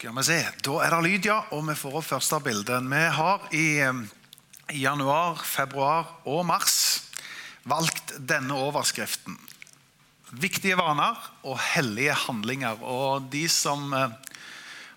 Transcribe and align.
Skal 0.00 0.16
vi 0.16 0.22
se. 0.24 0.38
Da 0.64 0.74
er 0.80 0.94
det 0.94 0.98
lyd, 1.04 1.26
ja. 1.28 1.34
Og 1.52 1.66
vi 1.66 1.74
får 1.76 1.96
opp 1.98 2.06
første 2.08 2.38
bilde. 2.40 2.78
Vi 2.88 3.00
har 3.12 3.42
i, 3.52 3.64
eh, 3.84 3.98
i 4.72 4.78
januar, 4.80 5.42
februar 5.44 6.06
og 6.24 6.46
mars 6.48 7.02
valgt 7.68 8.14
denne 8.16 8.56
overskriften. 8.56 9.36
Viktige 10.32 10.78
vaner 10.80 11.20
og 11.44 11.60
hellige 11.60 12.16
handlinger. 12.16 12.80
Og 12.80 13.28
de 13.28 13.44
som 13.52 13.92
eh, 13.92 14.08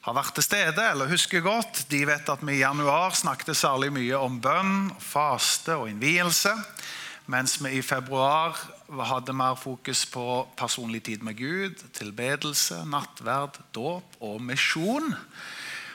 har 0.08 0.16
vært 0.16 0.38
til 0.40 0.48
stede 0.48 0.88
eller 0.94 1.12
husker 1.12 1.44
godt, 1.44 1.84
de 1.92 2.06
vet 2.08 2.30
at 2.30 2.40
vi 2.40 2.54
i 2.54 2.64
januar 2.64 3.12
snakket 3.12 3.60
særlig 3.60 3.92
mye 3.92 4.16
om 4.16 4.40
bønn, 4.40 4.94
faste 5.04 5.76
og 5.76 5.90
innvielse. 5.92 6.56
Mens 7.26 7.56
vi 7.64 7.78
i 7.78 7.82
februar 7.82 8.58
hadde 9.08 9.36
mer 9.36 9.56
fokus 9.56 10.04
på 10.12 10.44
personlig 10.60 11.06
tid 11.08 11.22
med 11.24 11.38
Gud, 11.40 11.80
tilbedelse, 11.96 12.82
nattverd, 12.92 13.62
dåp 13.76 14.18
og 14.20 14.42
misjon. 14.44 15.14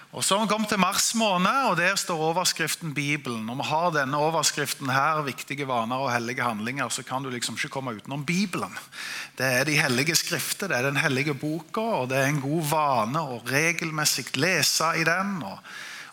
Og 0.08 0.24
Så 0.24 0.38
har 0.38 0.46
vi 0.46 0.48
kommet 0.48 0.70
til 0.72 0.80
mars 0.80 1.10
måned, 1.14 1.68
og 1.68 1.76
der 1.76 1.96
står 2.00 2.22
overskriften 2.30 2.94
Bibelen. 2.96 3.44
Når 3.44 3.58
vi 3.60 3.66
har 3.68 3.90
denne 3.92 4.16
overskriften 4.16 4.88
her, 4.88 5.20
viktige 5.26 5.68
vaner 5.68 6.00
og 6.00 6.12
hellige 6.12 6.42
handlinger, 6.42 6.88
så 6.88 7.04
kan 7.04 7.22
du 7.22 7.28
liksom 7.30 7.60
ikke 7.60 7.68
komme 7.68 7.92
utenom 7.92 8.24
Bibelen. 8.24 8.72
Det 9.36 9.46
er 9.46 9.68
de 9.68 9.76
hellige 9.76 10.16
skrifter, 10.16 10.72
det 10.72 10.78
er 10.78 10.88
den 10.88 10.96
hellige 10.96 11.34
boka, 11.34 11.80
og 11.80 12.08
det 12.08 12.22
er 12.22 12.32
en 12.32 12.40
god 12.40 12.64
vane 12.72 13.20
å 13.20 13.42
regelmessig 13.52 14.30
lese 14.40 14.94
i 14.96 15.04
den. 15.04 15.42
og 15.44 15.58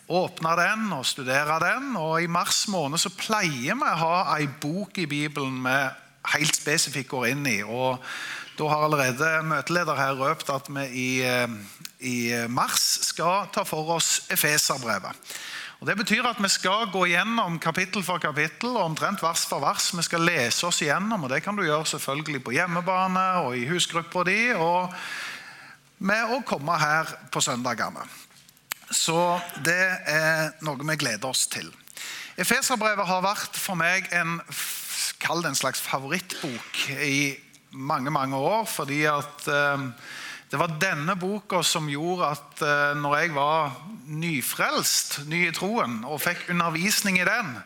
åpne 0.08 0.54
den 0.58 0.92
og 0.94 1.06
studere 1.06 1.58
den. 1.62 1.94
Og 1.98 2.22
I 2.22 2.30
mars 2.30 2.64
måned 2.70 3.00
så 3.02 3.12
pleier 3.14 3.74
vi 3.74 3.90
å 3.90 4.00
ha 4.02 4.16
ei 4.36 4.46
bok 4.46 4.98
i 5.02 5.08
Bibelen 5.10 5.62
vi 5.66 5.76
helt 6.36 6.58
spesifikt 6.58 7.10
går 7.10 7.30
inn 7.34 7.46
i. 7.46 7.60
og 7.62 8.02
Da 8.56 8.70
har 8.72 8.86
allerede 8.86 9.42
møteleder 9.44 9.98
her 9.98 10.16
røpt 10.16 10.50
at 10.50 10.70
vi 10.72 10.86
i, 10.86 11.10
eh, 11.22 11.48
i 12.00 12.46
mars 12.48 13.00
skal 13.04 13.50
ta 13.52 13.64
for 13.64 13.96
oss 13.98 14.22
Efeserbrevet. 14.30 15.12
Og 15.80 15.86
Det 15.86 15.96
betyr 15.96 16.24
at 16.24 16.40
vi 16.40 16.48
skal 16.48 16.88
gå 16.88 17.04
gjennom 17.06 17.58
kapittel 17.60 18.02
for 18.02 18.18
kapittel 18.18 18.70
og 18.76 18.84
omtrent 18.84 19.22
vers 19.22 19.44
for 19.44 19.60
vers. 19.60 19.92
Vi 19.92 20.02
skal 20.02 20.24
lese 20.24 20.66
oss 20.66 20.80
igjennom, 20.80 21.24
og 21.24 21.30
det 21.30 21.42
kan 21.44 21.56
du 21.56 21.62
gjøre 21.62 21.84
selvfølgelig 21.84 22.44
på 22.44 22.54
hjemmebane 22.56 23.44
og 23.44 23.56
i 23.56 23.66
husgruppa 23.68 24.24
di. 24.24 24.52
og 24.54 24.94
med 25.98 26.32
å 26.32 26.42
komme 26.44 26.76
her 26.78 27.08
på 27.32 27.40
søndagene. 27.40 28.04
Så 28.90 29.40
det 29.66 29.82
er 30.06 30.52
noe 30.66 30.78
vi 30.86 30.98
gleder 31.00 31.28
oss 31.28 31.46
til. 31.50 31.68
Efeserbrevet 32.36 33.08
har 33.08 33.24
vært 33.24 33.56
for 33.58 33.78
meg 33.78 34.10
en, 34.14 34.38
en 34.40 35.58
slags 35.58 35.80
favorittbok 35.80 36.82
i 37.00 37.34
mange 37.76 38.10
mange 38.10 38.36
år. 38.36 38.64
Fordi 38.70 39.02
at 39.10 39.48
eh, 39.48 39.86
det 40.50 40.60
var 40.60 40.78
denne 40.80 41.16
boka 41.18 41.62
som 41.66 41.88
gjorde 41.90 42.30
at 42.36 42.62
eh, 42.62 42.94
når 43.00 43.16
jeg 43.18 43.34
var 43.34 43.76
nyfrelst, 44.06 45.20
ny 45.26 45.48
i 45.48 45.54
troen, 45.54 46.02
og 46.06 46.22
fikk 46.22 46.50
undervisning 46.54 47.18
i 47.18 47.26
den, 47.26 47.56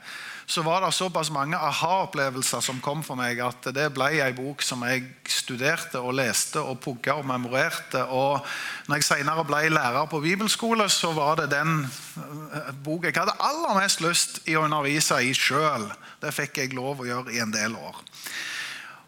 så 0.50 0.62
var 0.62 0.80
det 0.82 0.92
såpass 0.92 1.30
mange 1.30 1.56
aha-opplevelser 1.56 2.60
som 2.60 2.80
kom 2.82 3.04
for 3.06 3.14
meg, 3.14 3.38
at 3.38 3.68
det 3.70 3.84
ble 3.94 4.08
ei 4.18 4.32
bok 4.34 4.64
som 4.66 4.82
jeg 4.82 5.04
studerte 5.30 6.00
og 6.02 6.16
leste 6.18 6.58
og 6.58 6.80
pugga 6.82 7.14
og 7.20 7.28
memorerte. 7.30 8.02
Og 8.10 8.42
når 8.90 8.98
jeg 8.98 9.06
senere 9.06 9.44
ble 9.46 9.68
lærer 9.70 10.10
på 10.10 10.18
bibelskole, 10.24 10.88
så 10.90 11.12
var 11.14 11.38
det 11.38 11.52
den 11.54 11.84
boka 11.86 12.74
bok 12.82 13.06
jeg 13.06 13.14
hadde 13.20 13.38
aller 13.46 13.78
mest 13.78 14.02
lyst 14.02 14.42
i 14.50 14.58
å 14.58 14.66
undervise 14.66 15.22
i 15.22 15.30
sjøl. 15.38 15.86
Det 16.18 16.34
fikk 16.34 16.58
jeg 16.58 16.74
lov 16.74 17.04
å 17.04 17.06
gjøre 17.06 17.36
i 17.36 17.38
en 17.44 17.54
del 17.54 17.78
år. 17.78 18.02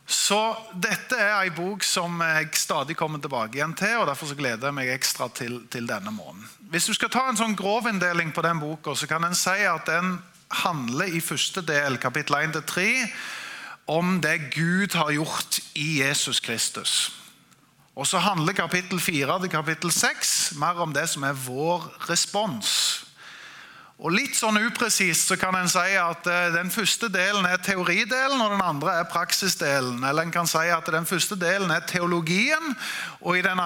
Så 0.07 0.39
dette 0.79 1.19
er 1.19 1.41
ei 1.41 1.51
bok 1.51 1.83
som 1.83 2.23
jeg 2.23 2.53
stadig 2.55 2.95
kommer 2.95 3.19
tilbake 3.19 3.59
igjen 3.59 3.75
til. 3.75 3.99
og 3.99 4.07
Derfor 4.13 4.31
gleder 4.39 4.71
jeg 4.71 4.79
meg 4.79 4.95
ekstra 4.95 5.27
til, 5.35 5.65
til 5.73 5.91
denne 5.91 6.15
måneden. 6.15 6.47
Hvis 6.71 6.87
du 6.87 6.95
skal 6.95 7.11
ta 7.11 7.27
en 7.27 7.41
sånn 7.41 7.59
grovinndeling 7.59 8.31
på 8.31 8.47
den 8.47 8.63
boka, 8.63 8.95
så 8.95 9.11
kan 9.11 9.27
en 9.27 9.35
si 9.35 9.59
at 9.67 9.91
den 9.91 10.21
handler 10.53 11.05
i 11.05 11.21
første 11.21 11.63
del, 11.65 11.99
kapittel 11.99 12.37
1-3, 12.37 12.85
om 13.91 14.21
det 14.23 14.53
Gud 14.55 14.95
har 14.95 15.13
gjort 15.13 15.59
i 15.75 16.03
Jesus 16.03 16.41
Kristus. 16.41 17.13
Og 17.97 18.07
så 18.07 18.19
handler 18.19 18.53
kapittel 18.57 19.01
4 19.01 19.41
til 19.41 19.51
kapittel 19.51 19.93
6 19.93 20.55
mer 20.57 20.81
om 20.81 20.93
det 20.93 21.09
som 21.09 21.23
er 21.29 21.33
vår 21.33 21.85
respons. 22.11 22.92
Og 24.03 24.11
Litt 24.11 24.35
sånn 24.35 24.59
upresist 24.59 25.29
så 25.31 25.37
kan 25.39 25.55
en 25.55 25.69
si 25.71 25.93
at 25.95 26.27
eh, 26.27 26.49
den 26.57 26.73
første 26.75 27.07
delen 27.13 27.47
er 27.47 27.61
teoridelen, 27.63 28.41
og 28.43 28.51
den 28.51 28.65
andre 28.65 28.97
er 28.99 29.11
praksisdelen. 29.11 30.01
Eller 30.03 30.27
en 30.27 30.35
kan 30.35 30.49
si 30.51 30.65
at 30.75 30.91
den 30.91 31.07
første 31.07 31.39
delen 31.39 31.71
er 31.71 31.85
teologien, 31.87 32.75
og 33.23 33.39
den, 33.47 33.63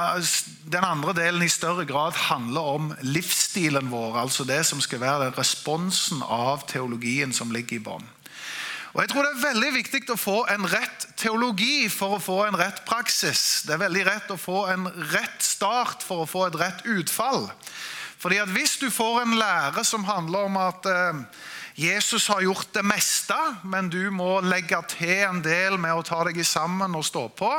den 0.68 0.84
andre 0.84 1.14
delen 1.16 1.46
i 1.46 1.48
større 1.48 1.86
grad 1.88 2.18
handler 2.26 2.68
om 2.74 2.92
livsstilen 3.00 3.88
vår. 3.88 4.20
Altså 4.26 4.44
det 4.44 4.60
som 4.68 4.82
skal 4.84 5.00
være 5.06 5.32
responsen 5.38 6.20
av 6.20 6.68
teologien 6.68 7.32
som 7.32 7.54
ligger 7.54 7.80
i 7.80 7.86
bånn. 7.88 8.04
Og 8.92 9.02
jeg 9.02 9.12
tror 9.12 9.24
Det 9.24 9.32
er 9.32 9.48
veldig 9.54 9.72
viktig 9.74 10.04
å 10.12 10.20
få 10.20 10.38
en 10.52 10.68
rett 10.68 11.08
teologi 11.20 11.88
for 11.92 12.16
å 12.16 12.20
få 12.20 12.42
en 12.46 12.60
rett 12.60 12.84
praksis. 12.88 13.64
Det 13.64 13.76
er 13.76 13.84
veldig 13.86 14.04
rett 14.08 14.30
å 14.32 14.40
få 14.40 14.66
en 14.72 14.88
rett 15.16 15.40
start 15.44 16.04
for 16.04 16.24
å 16.24 16.28
få 16.28 16.46
et 16.50 16.60
rett 16.60 16.84
utfall. 16.84 17.48
Fordi 18.26 18.40
at 18.42 18.50
Hvis 18.50 18.74
du 18.82 18.88
får 18.90 19.20
en 19.22 19.36
lære 19.38 19.84
som 19.86 20.02
handler 20.04 20.48
om 20.48 20.56
at 20.58 20.86
eh, 20.90 21.18
Jesus 21.78 22.26
har 22.26 22.40
gjort 22.42 22.72
det 22.74 22.82
meste, 22.82 23.36
men 23.62 23.86
du 23.86 24.10
må 24.10 24.40
legge 24.42 24.80
til 24.90 25.20
en 25.28 25.38
del 25.44 25.76
med 25.78 25.94
å 25.94 26.02
ta 26.02 26.24
deg 26.26 26.40
sammen 26.42 26.96
og 26.98 27.04
stå 27.06 27.28
på, 27.38 27.50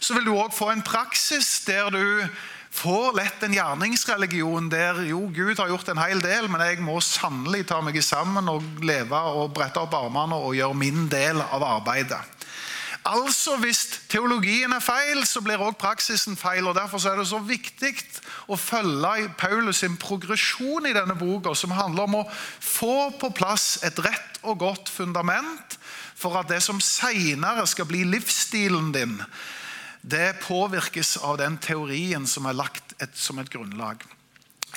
så 0.00 0.16
vil 0.16 0.26
du 0.26 0.32
òg 0.34 0.50
få 0.56 0.72
en 0.72 0.82
praksis 0.82 1.60
der 1.68 1.92
du 1.94 2.26
får 2.74 3.14
lett 3.14 3.46
en 3.46 3.54
gjerningsreligion 3.54 4.66
der 4.72 5.04
jo, 5.06 5.20
Gud 5.30 5.62
har 5.62 5.70
gjort 5.70 5.92
en 5.94 6.02
hel 6.02 6.18
del, 6.24 6.50
men 6.50 6.66
jeg 6.66 6.82
må 6.82 6.98
sannelig 6.98 7.68
ta 7.70 7.78
meg 7.78 8.00
sammen 8.02 8.50
og 8.50 8.82
leve 8.82 9.22
og 9.38 9.54
brette 9.54 9.86
opp 9.86 9.94
armene 10.00 10.34
og 10.34 10.58
gjøre 10.58 10.82
min 10.82 11.06
del 11.12 11.38
av 11.46 11.62
arbeidet. 11.62 12.37
Altså, 13.08 13.56
Hvis 13.56 14.00
teologien 14.08 14.72
er 14.72 14.84
feil, 14.84 15.22
så 15.26 15.40
blir 15.40 15.60
også 15.62 15.80
praksisen 15.80 16.36
feil. 16.36 16.66
og 16.68 16.74
Derfor 16.76 17.00
er 17.08 17.16
det 17.16 17.28
så 17.30 17.38
viktig 17.40 17.94
å 18.48 18.56
følge 18.56 19.30
Paulus 19.38 19.80
sin 19.80 19.96
progresjon 19.96 20.86
i 20.86 20.92
denne 20.92 21.16
boka, 21.16 21.54
som 21.56 21.72
handler 21.72 22.04
om 22.04 22.18
å 22.20 22.26
få 22.60 23.08
på 23.20 23.32
plass 23.32 23.78
et 23.86 23.98
rett 24.04 24.42
og 24.42 24.60
godt 24.60 24.92
fundament 24.92 25.78
for 26.18 26.36
at 26.36 26.50
det 26.50 26.60
som 26.62 26.82
senere 26.82 27.64
skal 27.70 27.88
bli 27.88 28.02
livsstilen 28.04 28.92
din, 28.92 29.16
det 30.02 30.40
påvirkes 30.44 31.16
av 31.24 31.38
den 31.40 31.56
teorien 31.62 32.26
som 32.26 32.46
er 32.46 32.58
lagt 32.58 32.94
et, 33.00 33.14
som 33.14 33.38
et 33.38 33.50
grunnlag. 33.50 34.02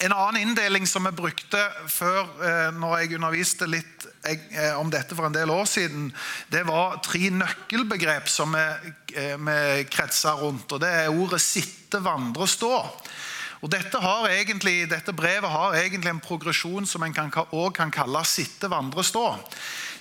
En 0.01 0.11
annen 0.11 0.41
inndeling 0.41 0.87
som 0.87 1.05
vi 1.05 1.11
brukte 1.13 1.59
før, 1.85 2.23
eh, 2.41 2.69
når 2.73 2.95
jeg 2.97 3.17
underviste 3.19 3.67
litt 3.69 4.07
eh, 4.25 4.73
om 4.79 4.89
dette 4.89 5.13
for 5.13 5.27
en 5.27 5.35
del 5.35 5.51
år 5.53 5.67
siden, 5.69 6.07
det 6.49 6.63
var 6.65 6.97
tre 7.05 7.29
nøkkelbegrep 7.29 8.29
som 8.29 8.57
vi, 8.57 8.63
eh, 9.13 9.35
vi 9.37 9.85
kretsa 9.93 10.33
rundt. 10.39 10.71
og 10.71 10.81
Det 10.81 10.89
er 10.89 11.13
ordet 11.13 11.41
'sitte', 11.41 12.01
'vandre', 12.01 12.47
'stå'. 12.47 12.89
Og 13.61 13.69
dette, 13.69 13.97
egentlig, 14.29 14.89
dette, 14.89 15.13
brevet 15.13 15.49
har 15.49 15.73
egentlig 15.73 16.09
en 16.09 16.19
progresjon 16.19 16.85
som 16.85 17.03
en 17.03 17.13
også 17.13 17.73
kan 17.73 17.91
kalle 17.91 18.25
'sitte, 18.25 18.69
vandre, 18.69 19.03
stå'. 19.03 19.37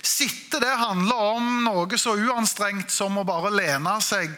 Sitte 0.01 0.59
det 0.59 0.77
handler 0.77 1.15
om 1.15 1.63
noe 1.63 1.97
så 1.97 2.17
uanstrengt 2.17 2.89
som 2.89 3.17
å 3.17 3.23
bare 3.23 3.53
lene 3.53 4.01
seg 4.01 4.31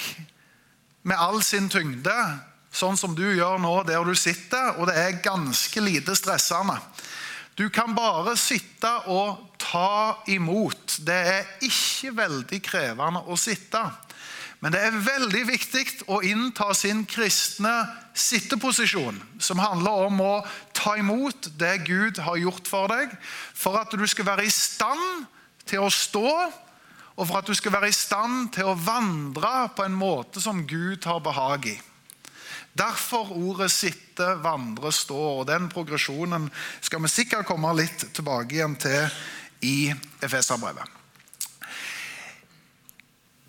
med 1.03 1.16
all 1.18 1.41
sin 1.41 1.69
tyngde 1.69 2.40
sånn 2.73 2.97
som 2.97 3.13
du 3.16 3.25
gjør 3.35 3.61
nå 3.61 3.73
der 3.88 4.03
du 4.06 4.16
sitter, 4.17 4.79
og 4.79 4.89
det 4.89 4.97
er 4.97 5.22
ganske 5.23 5.84
lite 5.84 6.16
stressende. 6.17 6.79
Du 7.53 7.67
kan 7.69 7.94
bare 7.94 8.34
sitte 8.39 8.89
og 9.13 9.38
ta 9.61 10.17
imot. 10.34 10.97
Det 11.06 11.19
er 11.35 11.51
ikke 11.61 12.16
veldig 12.17 12.59
krevende 12.66 13.22
å 13.29 13.38
sitte. 13.38 13.81
Men 14.63 14.73
det 14.73 14.79
er 14.79 14.95
veldig 15.06 15.41
viktig 15.50 15.84
å 16.07 16.22
innta 16.23 16.69
sin 16.78 17.03
kristne 17.06 17.73
sitteposisjon, 18.16 19.17
som 19.43 19.59
handler 19.59 20.05
om 20.08 20.22
å 20.23 20.34
ta 20.72 20.96
imot 20.97 21.52
det 21.59 21.81
Gud 21.84 22.22
har 22.23 22.40
gjort 22.40 22.70
for 22.72 22.87
deg, 22.93 23.11
for 23.53 23.75
at 23.81 23.91
du 23.91 24.05
skal 24.08 24.29
være 24.31 24.47
i 24.47 24.53
stand 24.53 25.25
til 25.67 25.84
å 25.84 25.91
stå, 25.91 26.29
og 27.14 27.28
for 27.28 27.41
at 27.41 27.49
du 27.52 27.53
skal 27.59 27.75
være 27.75 27.91
i 27.91 27.97
stand 27.97 28.53
til 28.55 28.72
å 28.72 28.78
vandre 28.79 29.67
på 29.75 29.84
en 29.84 29.99
måte 29.99 30.41
som 30.41 30.64
Gud 30.66 31.03
har 31.05 31.20
behag 31.25 31.67
i. 31.75 31.75
Derfor 32.73 33.29
ordet 33.31 33.72
'sitte', 33.72 34.41
'vandre', 34.41 34.91
'stå'. 34.91 35.40
og 35.40 35.47
Den 35.47 35.70
progresjonen 35.70 36.52
skal 36.81 37.02
vi 37.02 37.08
sikkert 37.08 37.46
komme 37.46 37.73
litt 37.78 38.08
tilbake 38.14 38.55
igjen 38.55 38.75
til 38.75 39.09
i 39.61 39.93
Efeserbrevet. 40.22 41.03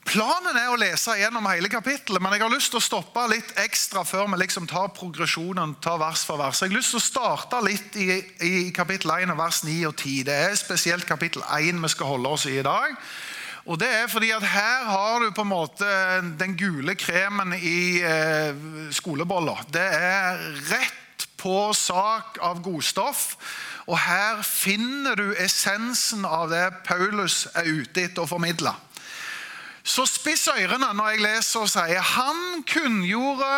Planen 0.05 0.55
er 0.55 0.69
å 0.71 0.77
lese 0.79 1.17
gjennom 1.17 1.47
hele 1.49 1.71
kapittelet, 1.73 2.23
men 2.23 2.37
jeg 2.37 2.45
har 2.45 2.53
lyst 2.53 2.71
til 2.71 2.79
å 2.79 2.85
stoppe 2.85 3.23
litt 3.33 3.55
ekstra 3.59 4.05
før 4.05 4.29
vi 4.31 4.43
liksom 4.45 4.69
tar 4.71 4.93
progresjonen 4.95 5.73
tar 5.83 5.97
vers 5.99 6.23
for 6.29 6.39
vers. 6.39 6.61
Jeg 6.61 6.71
har 6.71 6.77
lyst 6.77 6.93
til 6.93 7.01
å 7.01 7.07
starte 7.09 7.63
litt 7.65 7.97
i, 7.97 8.21
i 8.47 8.71
kapittel 8.77 9.11
1, 9.17 9.33
vers 9.39 9.63
9 9.65 9.79
og 9.89 9.97
10. 9.97 10.21
Det 10.29 10.37
er 10.51 10.55
spesielt 10.61 11.09
kapittel 11.09 11.43
1 11.49 11.81
vi 11.83 11.91
skal 11.91 12.13
holde 12.13 12.35
oss 12.37 12.45
i 12.47 12.59
i 12.61 12.63
dag. 12.63 12.95
Og 13.65 13.79
det 13.81 13.89
er 13.89 14.11
fordi 14.13 14.29
at 14.35 14.45
Her 14.45 14.85
har 14.91 15.23
du 15.23 15.31
på 15.33 15.45
en 15.45 15.49
måte 15.49 15.89
den 16.41 16.57
gule 16.61 16.95
kremen 17.01 17.55
i 17.57 18.01
eh, 18.05 18.57
skolebolla. 18.93 19.57
Det 19.73 19.85
er 19.85 20.43
rett 20.69 21.29
på 21.41 21.73
sak 21.73 22.39
av 22.45 22.61
godstoff. 22.65 23.37
Og 23.85 23.99
her 24.01 24.41
finner 24.45 25.17
du 25.17 25.35
essensen 25.41 26.25
av 26.25 26.49
det 26.53 26.65
Paulus 26.87 27.45
er 27.53 27.69
ute 27.69 28.07
etter 28.07 28.25
å 28.25 28.29
formidle. 28.29 28.73
Så 29.85 30.07
spiss 30.09 30.47
ørene 30.49 30.95
når 30.97 31.11
jeg 31.13 31.25
leser 31.27 31.61
og 31.61 31.69
sier 31.69 32.07
Han 32.15 32.63
kunngjorde 32.65 33.51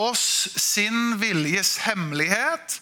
oss 0.00 0.48
sin 0.56 1.18
viljes 1.20 1.76
hemmelighet, 1.84 2.80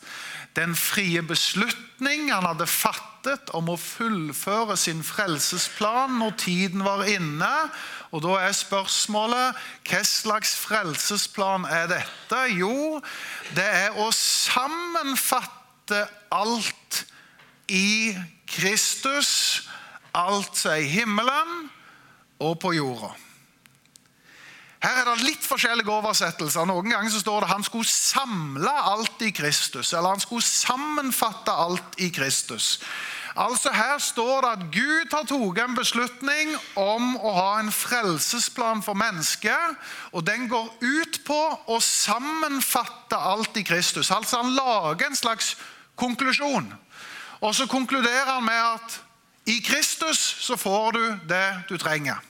den 0.55 0.77
frie 0.79 1.23
beslutning 1.27 2.31
han 2.31 2.47
hadde 2.47 2.71
fattet 2.71 3.12
om 3.55 3.69
å 3.73 3.77
fullføre 3.79 4.77
sin 4.77 5.03
frelsesplan 5.07 6.19
når 6.19 6.35
tiden 6.43 6.85
var 6.85 7.05
inne. 7.09 7.51
Og 8.13 8.23
Da 8.23 8.39
er 8.43 8.53
spørsmålet 8.53 9.57
hva 9.89 10.03
slags 10.05 10.57
frelsesplan 10.57 11.65
er 11.65 11.87
dette? 11.87 12.41
Jo, 12.59 13.01
det 13.57 13.65
er 13.67 13.97
å 13.97 14.11
sammenfatte 14.13 16.07
alt 16.31 17.05
i 17.69 18.17
Kristus, 18.47 19.63
alt 20.13 20.57
som 20.57 20.73
er 20.75 20.85
i 20.85 20.93
himmelen 20.93 21.71
og 22.43 22.59
på 22.61 22.75
jorda. 22.77 23.15
Her 24.83 24.99
er 24.99 25.09
det 25.13 25.27
litt 25.29 25.45
forskjellige 25.47 25.93
oversettelser. 25.95 26.67
Noen 26.67 26.91
ganger 26.91 27.13
så 27.13 27.21
står 27.23 27.45
det 27.45 27.53
han 27.53 27.65
skulle 27.67 27.87
samle 27.87 28.73
alt 28.91 29.23
i 29.23 29.31
Kristus, 29.35 29.93
eller 29.95 30.17
han 30.17 30.23
skulle 30.23 30.43
sammenfatte 30.43 31.55
alt 31.55 31.99
i 32.03 32.11
Kristus. 32.15 32.81
Altså 33.39 33.71
Her 33.73 33.99
står 33.99 34.41
det 34.41 34.51
at 34.51 34.65
Gud 34.73 35.13
har 35.15 35.25
tatt 35.25 35.61
en 35.63 35.77
beslutning 35.77 36.51
om 36.77 37.15
å 37.17 37.31
ha 37.33 37.53
en 37.61 37.71
frelsesplan 37.73 38.83
for 38.85 38.99
mennesket. 38.99 39.79
Og 40.13 40.27
den 40.27 40.49
går 40.51 40.69
ut 40.83 41.21
på 41.25 41.41
å 41.67 41.79
sammenfatte 41.81 43.17
alt 43.17 43.57
i 43.57 43.65
Kristus. 43.65 44.11
Altså 44.11 44.43
Han 44.43 44.53
lager 44.55 45.07
en 45.07 45.17
slags 45.17 45.57
konklusjon. 45.97 46.69
Og 47.41 47.55
så 47.55 47.67
konkluderer 47.67 48.35
han 48.35 48.45
med 48.45 48.61
at 48.61 49.01
i 49.49 49.63
Kristus 49.65 50.21
så 50.21 50.57
får 50.57 50.93
du 50.93 51.05
det 51.31 51.47
du 51.71 51.79
trenger. 51.79 52.21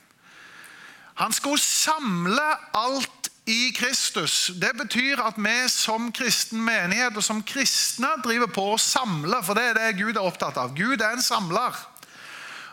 Han 1.19 1.33
skulle 1.33 1.61
samle 1.61 2.45
alt 2.73 3.29
i 3.45 3.71
Kristus. 3.75 4.51
Det 4.55 4.71
betyr 4.77 5.19
at 5.21 5.35
vi 5.37 5.57
som 5.69 6.11
kristen 6.15 6.63
menighet 6.63 7.17
og 7.17 7.23
som 7.25 7.43
kristne 7.43 8.13
driver 8.23 8.47
på 8.47 8.69
å 8.73 8.79
samle, 8.79 9.41
for 9.43 9.57
det 9.57 9.65
er 9.71 9.79
det 9.79 9.99
Gud 9.99 10.15
er 10.15 10.23
opptatt 10.23 10.57
av. 10.57 10.71
Gud 10.77 11.01
er 11.01 11.17
en 11.17 11.25
samler. 11.25 11.75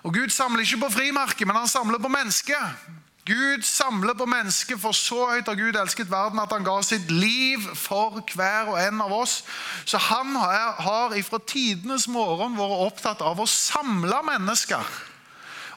Og 0.07 0.15
Gud 0.15 0.33
samler 0.33 0.65
ikke 0.65 0.87
på 0.87 0.95
frimerket, 0.95 1.47
men 1.47 1.59
han 1.59 1.69
samler 1.69 2.01
på 2.01 2.13
mennesket. 2.13 2.89
Gud 3.29 3.67
samler 3.67 4.17
på 4.17 4.27
mennesket, 4.27 4.79
for 4.81 4.97
så 4.97 5.27
høyt 5.35 5.51
har 5.51 5.59
Gud 5.59 5.77
elsket 5.77 6.09
verden 6.11 6.41
at 6.41 6.55
han 6.55 6.65
ga 6.65 6.79
sitt 6.87 7.11
liv 7.13 7.67
for 7.77 8.23
hver 8.33 8.73
og 8.73 8.79
en 8.81 9.03
av 9.05 9.13
oss. 9.13 9.43
Så 9.85 10.01
han 10.01 10.33
har 10.39 11.15
ifra 11.19 11.43
tidenes 11.45 12.09
morgen 12.09 12.57
vært 12.59 12.87
opptatt 12.87 13.27
av 13.27 13.43
å 13.43 13.47
samle 13.51 14.23
mennesker. 14.31 14.97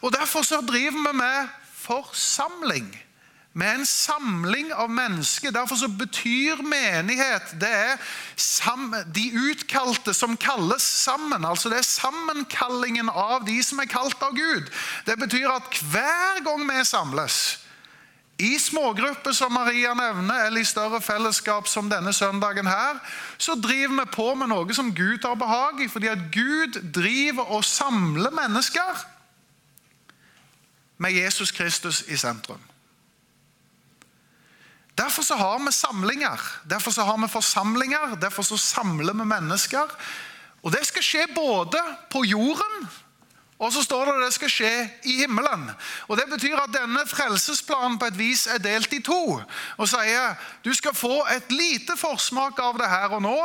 Og 0.06 0.16
Derfor 0.16 0.46
så 0.48 0.62
driver 0.64 1.12
vi 1.12 1.18
med 1.20 1.52
forsamling. 1.84 2.92
Med 3.54 3.76
en 3.76 3.86
samling 3.86 4.74
av 4.74 4.90
mennesker. 4.90 5.52
Derfor 5.52 5.78
så 5.78 5.88
betyr 5.88 6.64
menighet 6.66 7.54
det 7.62 7.70
er 7.70 9.04
de 9.14 9.26
utkalte 9.52 10.14
som 10.14 10.34
kalles 10.38 10.84
sammen. 10.84 11.46
Altså 11.46 11.70
Det 11.70 11.78
er 11.78 11.86
sammenkallingen 11.86 13.10
av 13.10 13.46
de 13.46 13.60
som 13.64 13.80
er 13.80 13.92
kalt 13.92 14.24
av 14.26 14.34
Gud. 14.34 14.72
Det 15.06 15.20
betyr 15.22 15.54
at 15.54 15.84
hver 15.92 16.42
gang 16.46 16.66
vi 16.70 16.86
samles, 16.86 17.60
i 18.42 18.58
smågrupper 18.60 19.32
som 19.32 19.54
Maria 19.54 19.94
nevner, 19.94 20.48
eller 20.48 20.62
i 20.62 20.68
større 20.68 20.98
fellesskap 21.02 21.68
som 21.70 21.90
denne 21.90 22.10
søndagen 22.14 22.66
her, 22.68 22.98
så 23.38 23.54
driver 23.56 24.00
vi 24.00 24.06
på 24.16 24.26
med 24.36 24.50
noe 24.50 24.74
som 24.74 24.90
Gud 24.96 25.22
har 25.24 25.38
behag 25.38 25.84
i, 25.86 25.88
fordi 25.88 26.10
at 26.10 26.32
Gud 26.34 26.82
driver 26.96 27.54
og 27.54 27.64
samler 27.64 28.34
mennesker 28.34 29.06
med 30.98 31.12
Jesus 31.12 31.52
Kristus 31.52 32.04
i 32.08 32.18
sentrum. 32.18 32.62
Derfor 34.98 35.24
så 35.24 35.36
har 35.36 35.60
vi 35.60 35.72
samlinger, 35.72 36.40
derfor 36.70 36.92
så 36.92 37.04
har 37.04 37.18
vi 37.18 37.28
forsamlinger, 37.28 38.16
derfor 38.16 38.44
så 38.44 38.58
samler 38.58 39.14
vi 39.14 39.26
mennesker. 39.26 39.90
Og 40.64 40.72
Det 40.72 40.86
skal 40.88 41.04
skje 41.04 41.26
både 41.36 41.80
på 42.12 42.24
jorden 42.24 42.90
og 43.64 43.72
så 43.72 43.84
står 43.84 44.06
det 44.06 44.14
at 44.14 44.26
det 44.26 44.34
skal 44.36 44.52
skje 44.52 44.72
i 45.08 45.18
himmelen. 45.22 45.70
Og 46.08 46.18
Det 46.18 46.26
betyr 46.30 46.58
at 46.60 46.74
denne 46.74 47.06
frelsesplanen 47.08 48.00
på 48.00 48.10
et 48.12 48.18
vis 48.18 48.48
er 48.48 48.60
delt 48.60 48.94
i 48.94 49.00
to. 49.04 49.40
Og 49.78 49.88
sier 49.90 50.36
du 50.66 50.74
skal 50.76 50.96
få 50.96 51.22
et 51.32 51.52
lite 51.52 51.96
forsmak 51.98 52.60
av 52.60 52.80
det 52.82 52.90
her 52.90 53.16
og 53.16 53.24
nå. 53.24 53.38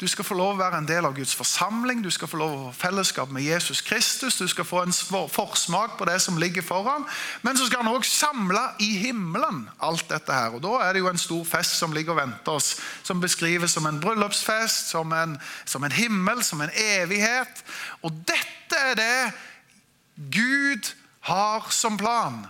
Du 0.00 0.06
skal 0.08 0.24
få 0.24 0.32
lov 0.34 0.54
å 0.54 0.60
være 0.62 0.78
en 0.80 0.86
del 0.88 1.04
av 1.04 1.12
Guds 1.12 1.34
forsamling, 1.36 1.98
du 2.00 2.08
skal 2.08 2.28
få 2.30 2.38
lov 2.40 2.52
å 2.54 2.60
få 2.70 2.86
fellesskap 2.86 3.28
med 3.36 3.44
Jesus 3.44 3.82
Kristus. 3.84 4.38
Du 4.40 4.46
skal 4.48 4.64
få 4.64 4.80
en 4.86 4.94
forsmak 5.28 5.98
på 5.98 6.06
det 6.08 6.14
som 6.24 6.38
ligger 6.40 6.64
foran. 6.64 7.04
Men 7.44 7.58
så 7.58 7.66
skal 7.68 7.82
han 7.82 7.92
òg 7.92 8.06
samle 8.08 8.62
i 8.80 8.94
himmelen 9.02 9.66
alt 9.76 10.06
dette 10.08 10.32
her. 10.32 10.56
Og 10.56 10.64
Da 10.64 10.78
er 10.86 10.96
det 10.96 11.02
jo 11.04 11.10
en 11.10 11.20
stor 11.20 11.44
fest 11.44 11.76
som 11.76 11.92
ligger 11.92 12.14
og 12.14 12.22
venter 12.22 12.56
oss, 12.56 12.78
som 13.04 13.20
beskrives 13.20 13.76
som 13.76 13.86
en 13.86 14.00
bryllupsfest, 14.00 14.88
som 14.88 15.12
en, 15.12 15.36
som 15.68 15.84
en 15.84 15.92
himmel, 15.92 16.40
som 16.48 16.64
en 16.64 16.72
evighet. 16.72 17.60
Og 18.00 18.24
dette 18.24 18.80
er 18.80 18.96
det 18.96 19.32
Gud 20.32 20.94
har 21.28 21.68
som 21.68 22.00
plan. 22.00 22.46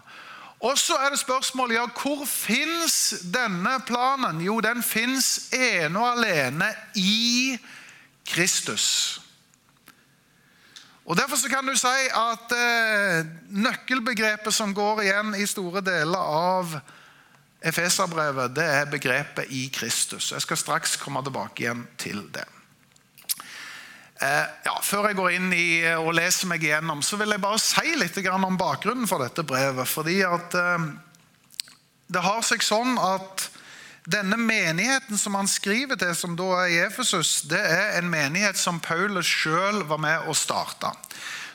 Og 0.61 0.79
så 0.79 0.97
er 1.01 1.11
det 1.11 1.23
spørsmålet 1.23 1.79
ja, 1.79 1.87
hvor 2.03 2.27
fins 2.29 3.15
denne 3.33 3.79
planen? 3.89 4.43
Jo, 4.45 4.59
den 4.61 4.83
fins 4.85 5.49
ene 5.57 5.99
og 5.99 6.19
alene 6.19 6.69
i 7.01 7.57
Kristus. 8.29 9.21
Og 11.05 11.17
Derfor 11.17 11.37
kan 11.49 11.67
du 11.67 11.75
si 11.75 12.07
at 12.15 12.53
eh, 12.55 13.27
nøkkelbegrepet 13.51 14.55
som 14.55 14.75
går 14.75 15.03
igjen 15.09 15.35
i 15.35 15.49
store 15.49 15.81
deler 15.83 16.21
av 16.21 16.77
Efeserbrevet, 17.61 18.55
det 18.57 18.65
er 18.65 18.87
begrepet 18.89 19.51
'i 19.51 19.73
Kristus'. 19.77 20.33
Jeg 20.33 20.41
skal 20.41 20.57
straks 20.57 20.97
komme 20.97 21.25
tilbake 21.25 21.63
igjen 21.63 21.89
til 21.99 22.23
det. 22.35 22.47
Eh, 24.21 24.49
ja, 24.67 24.75
før 24.85 25.09
jeg 25.09 25.17
går 25.17 25.37
inn 25.39 25.53
i 25.57 25.81
eh, 25.81 25.97
og 25.97 26.13
leser 26.19 26.51
meg 26.51 26.65
igjennom, 26.67 27.01
så 27.01 27.17
vil 27.17 27.33
jeg 27.33 27.41
bare 27.41 27.61
si 27.63 27.95
litt 27.97 28.19
om 28.29 28.59
bakgrunnen 28.61 29.09
for 29.09 29.25
dette 29.25 29.47
brevet. 29.49 29.89
fordi 29.89 30.19
at 30.29 30.57
eh, 30.61 30.91
det 32.13 32.21
har 32.27 32.43
seg 32.45 32.61
sånn 32.61 32.99
at 33.01 33.47
denne 34.11 34.37
menigheten 34.37 35.17
som 35.17 35.39
han 35.39 35.49
skriver 35.49 35.97
til, 35.97 36.13
som 36.17 36.37
da 36.37 36.51
er 36.65 36.69
i 36.69 36.79
Efesus, 36.85 37.43
det 37.49 37.61
er 37.61 37.97
en 37.97 38.11
menighet 38.13 38.61
som 38.61 38.81
Paulus 38.81 39.29
sjøl 39.29 39.85
var 39.89 40.01
med 40.03 40.29
å 40.29 40.37
starte. 40.37 40.93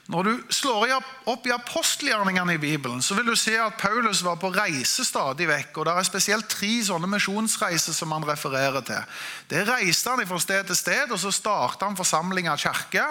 Når 0.05 0.27
du 0.27 0.33
slår 0.53 0.91
opp 1.25 1.47
i 1.49 1.53
apostelgjerningene 1.55 2.53
i 2.53 2.61
Bibelen, 2.61 3.01
så 3.01 3.15
vil 3.17 3.25
du 3.25 3.33
se 3.39 3.55
at 3.57 3.79
Paulus 3.81 4.21
var 4.21 4.37
på 4.37 4.51
reise 4.53 5.01
stadig 5.05 5.47
vekk. 5.49 5.79
og 5.79 5.87
Det 5.87 5.95
er 5.97 6.05
spesielt 6.05 6.49
tre 6.51 6.69
sånne 6.85 7.09
misjonsreiser 7.09 7.95
som 7.97 8.13
han 8.13 8.27
refererer 8.27 8.85
til. 8.85 9.01
Det 9.49 9.63
reiste 9.65 10.13
han 10.13 10.21
fra 10.29 10.39
sted 10.39 10.69
til 10.69 10.77
sted, 10.77 11.09
og 11.09 11.17
så 11.19 11.33
starta 11.33 11.89
han 11.89 11.97
forsamling 11.97 12.51
av 12.51 12.61
kirke. 12.61 13.07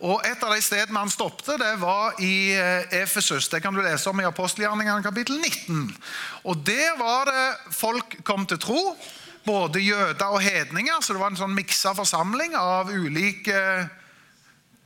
Og 0.00 0.22
Et 0.24 0.44
av 0.44 0.54
de 0.54 0.62
stedene 0.62 1.02
han 1.02 1.10
stoppet, 1.10 1.58
det 1.58 1.74
var 1.82 2.14
i 2.22 2.54
eh, 2.54 3.02
Efesus. 3.02 3.50
Det 3.50 3.60
kan 3.60 3.74
du 3.74 3.82
lese 3.82 4.08
om 4.08 4.20
i 4.20 4.24
apostelgjerningene 4.24 5.02
kapittel 5.02 5.36
19. 5.36 5.96
Og 6.44 6.62
Der 6.64 6.94
var 6.96 7.26
det 7.26 7.74
folk 7.74 8.20
kom 8.24 8.46
til 8.46 8.62
tro, 8.62 8.96
både 9.44 9.82
jøder 9.82 10.30
og 10.30 10.40
hedninger. 10.40 11.02
Så 11.02 11.12
det 11.12 11.20
var 11.20 11.34
en 11.34 11.42
sånn 11.42 11.58
miksa 11.58 11.92
forsamling 11.98 12.54
av 12.54 12.94
ulike 12.94 13.90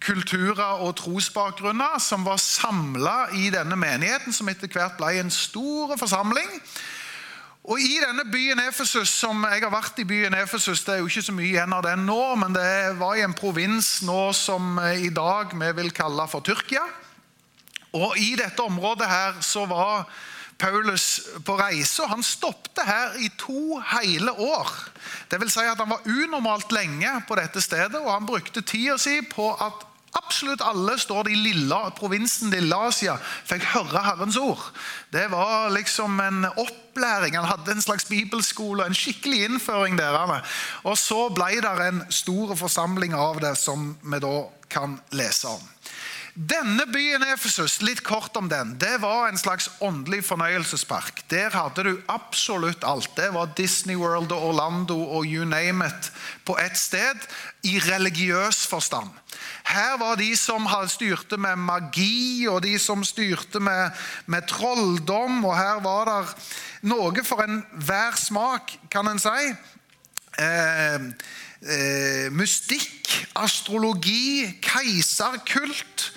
kulturer 0.04 0.82
og 0.84 0.96
trosbakgrunner 1.00 1.98
som 2.02 2.26
var 2.26 2.40
samla 2.42 3.30
i 3.40 3.48
denne 3.54 3.76
menigheten, 3.80 4.34
som 4.36 4.48
etter 4.52 4.70
hvert 4.70 4.98
ble 5.00 5.16
en 5.20 5.32
stor 5.32 5.96
forsamling. 6.00 6.50
Og 7.64 7.80
I 7.80 7.96
denne 8.02 8.26
byen 8.28 8.60
Efesus, 8.66 9.08
som 9.08 9.40
jeg 9.48 9.62
har 9.64 9.72
vært 9.72 10.02
i 10.02 10.04
byen 10.04 10.36
Efesus, 10.36 10.82
det 10.84 10.94
er 10.94 11.00
jo 11.00 11.08
ikke 11.08 11.24
så 11.24 11.32
mye 11.32 11.48
igjen 11.48 11.72
av 11.72 11.86
den 11.86 12.04
nå, 12.04 12.20
men 12.36 12.52
det 12.52 12.98
var 12.98 13.16
i 13.16 13.24
en 13.24 13.36
provins 13.36 14.02
nå 14.04 14.34
som 14.36 14.76
i 14.92 15.08
dag 15.08 15.54
vi 15.56 15.70
vil 15.80 15.88
kalle 15.96 16.28
for 16.28 16.44
Tyrkia. 16.44 16.84
Og 17.96 18.18
I 18.20 18.34
dette 18.36 18.60
området 18.60 19.08
her 19.08 19.40
så 19.40 19.64
var 19.70 20.04
Paulus 20.60 21.22
på 21.46 21.56
reise, 21.58 22.02
og 22.04 22.12
han 22.12 22.26
stoppet 22.26 22.84
her 22.84 23.16
i 23.24 23.30
to 23.40 23.80
hele 23.94 24.36
år. 24.36 24.70
Det 25.30 25.40
vil 25.40 25.50
si 25.50 25.64
at 25.64 25.80
Han 25.80 25.90
var 25.90 26.04
unormalt 26.04 26.72
lenge 26.72 27.10
på 27.28 27.34
dette 27.40 27.60
stedet, 27.64 27.96
og 27.96 28.12
han 28.12 28.26
brukte 28.26 28.60
tida 28.60 28.98
si 28.98 29.22
på 29.22 29.50
at 29.54 29.93
Absolutt 30.14 30.62
alle 30.62 30.94
står 30.98 31.26
det 31.26 31.34
i 31.34 31.40
lilla, 31.48 31.80
provinsen 31.98 32.52
Lille 32.54 32.76
Asia 32.88 33.16
fikk 33.18 33.66
høre 33.72 34.02
Herrens 34.04 34.38
ord. 34.38 34.62
Det 35.10 35.26
var 35.32 35.72
liksom 35.74 36.20
en 36.22 36.46
opplæring. 36.46 37.36
Han 37.38 37.50
hadde 37.50 37.74
en 37.74 37.82
slags 37.82 38.06
bibelskole, 38.06 38.86
en 38.86 38.94
skikkelig 38.94 39.44
innføring 39.48 39.98
der. 39.98 40.18
Og 40.86 40.98
så 40.98 41.26
ble 41.34 41.58
det 41.64 41.88
en 41.88 42.04
stor 42.14 42.54
forsamling 42.58 43.14
av 43.18 43.42
det, 43.42 43.56
som 43.58 43.94
vi 44.02 44.22
da 44.22 44.36
kan 44.70 45.00
lese 45.14 45.50
om. 45.50 45.73
Denne 46.34 46.82
byen 46.90 47.22
Efesus, 47.22 47.76
litt 47.86 48.00
kort 48.02 48.34
om 48.34 48.48
den, 48.50 48.72
det 48.82 48.96
var 49.04 49.28
en 49.28 49.38
slags 49.38 49.68
åndelig 49.78 50.24
fornøyelsespark. 50.26 51.20
Der 51.30 51.54
hadde 51.54 51.84
du 51.86 51.92
absolutt 52.10 52.82
alt. 52.82 53.12
Det 53.14 53.28
var 53.36 53.52
Disney 53.54 53.94
World 53.94 54.34
og 54.34 54.48
Orlando 54.48 54.96
og 54.98 55.28
you 55.30 55.46
name 55.46 55.86
it 55.86 56.08
på 56.42 56.56
ett 56.58 56.74
sted, 56.74 57.22
i 57.62 57.78
religiøs 57.78 58.64
forstand. 58.66 59.12
Her 59.70 59.94
var 60.02 60.18
de 60.18 60.32
som 60.36 60.66
styrte 60.90 61.38
med 61.38 61.54
magi, 61.56 62.48
og 62.50 62.64
de 62.66 62.74
som 62.82 63.06
styrte 63.06 63.62
med, 63.62 63.94
med 64.26 64.48
trolldom. 64.50 65.38
Og 65.44 65.54
her 65.54 65.78
var 65.86 66.10
det 66.10 66.34
noe 66.90 67.22
for 67.22 67.46
enhver 67.46 68.18
smak, 68.18 68.74
kan 68.90 69.06
en 69.06 69.22
si. 69.22 69.54
Eh, 70.42 70.98
eh, 71.62 72.26
mystikk, 72.34 73.06
astrologi, 73.38 74.58
keiserkult 74.66 76.10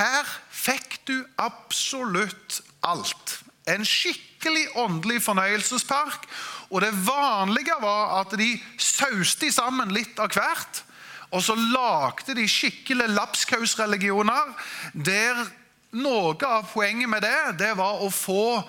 her 0.00 0.28
fikk 0.50 1.00
du 1.08 1.16
absolutt 1.40 2.60
alt. 2.86 3.38
En 3.68 3.84
skikkelig 3.86 4.66
åndelig 4.80 5.20
fornøyelsespark. 5.26 6.26
Og 6.70 6.80
det 6.84 6.92
vanlige 7.06 7.76
var 7.82 8.20
at 8.20 8.34
de 8.38 8.54
sauste 8.80 9.50
sammen 9.52 9.92
litt 9.94 10.18
av 10.22 10.32
hvert. 10.34 10.84
Og 11.30 11.42
så 11.46 11.54
lagde 11.54 12.34
de 12.34 12.46
skikkelig 12.50 13.10
lapskausreligioner 13.12 14.54
der 14.94 15.44
noe 15.90 16.34
av 16.46 16.70
poenget 16.70 17.10
med 17.10 17.22
det, 17.26 17.58
det 17.58 17.74
var 17.78 18.02
å 18.02 18.10
få 18.14 18.62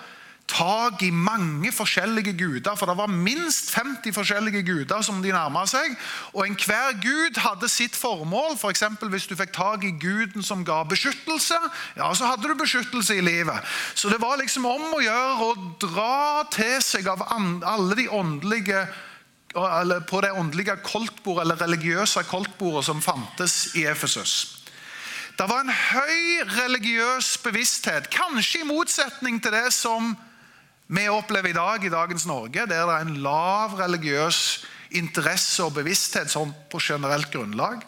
tak 0.47 1.01
i 1.03 1.11
mange 1.11 1.71
forskjellige 1.71 2.33
guder. 2.37 2.75
For 2.75 2.89
det 2.89 2.97
var 2.97 3.11
minst 3.11 3.71
50 3.75 4.13
forskjellige 4.15 4.63
guder 4.67 5.01
som 5.05 5.21
de 5.23 5.31
nærma 5.33 5.63
seg. 5.69 5.95
Og 6.33 6.45
enhver 6.45 6.97
gud 7.03 7.39
hadde 7.41 7.69
sitt 7.71 7.95
formål. 7.95 8.57
For 8.59 8.75
hvis 9.09 9.27
du 9.29 9.35
fikk 9.39 9.53
tak 9.55 9.85
i 9.87 9.93
guden 10.01 10.43
som 10.43 10.65
ga 10.67 10.81
beskyttelse, 10.83 11.59
ja, 11.97 12.09
så 12.13 12.31
hadde 12.33 12.49
du 12.49 12.55
beskyttelse 12.59 13.17
i 13.17 13.25
livet. 13.25 13.71
Så 13.95 14.09
det 14.09 14.21
var 14.21 14.41
liksom 14.41 14.67
om 14.67 14.89
å 14.95 15.03
gjøre 15.03 15.47
å 15.47 15.55
dra 15.81 16.43
til 16.51 16.77
seg 16.83 17.07
av 17.07 17.23
alle 17.31 17.97
de 17.97 18.09
åndelige 18.09 18.85
eller 19.51 19.99
på 20.07 20.21
det 20.23 20.31
åndelige 20.31 20.77
koltbordet, 20.79 21.43
eller 21.43 21.59
religiøse 21.59 22.23
koltbordet 22.23 22.85
som 22.87 23.01
fantes 23.03 23.73
i 23.75 23.83
Efesus. 23.83 24.61
Det 25.35 25.47
var 25.49 25.63
en 25.63 25.73
høy 25.73 26.43
religiøs 26.55 27.33
bevissthet, 27.43 28.07
kanskje 28.13 28.61
i 28.61 28.67
motsetning 28.69 29.41
til 29.43 29.51
det 29.51 29.71
som 29.75 30.13
vi 30.91 31.07
opplever 31.07 31.49
i 31.49 31.55
dag 31.55 31.85
i 31.85 31.89
dagens 31.93 32.25
Norge, 32.27 32.65
der 32.67 32.67
det 32.67 32.95
er 32.97 33.05
en 33.05 33.21
lav 33.23 33.77
religiøs 33.79 34.65
interesse 34.99 35.63
og 35.63 35.77
bevissthet 35.77 36.31
sånn 36.31 36.51
på 36.71 36.81
generelt 36.83 37.31
grunnlag. 37.31 37.79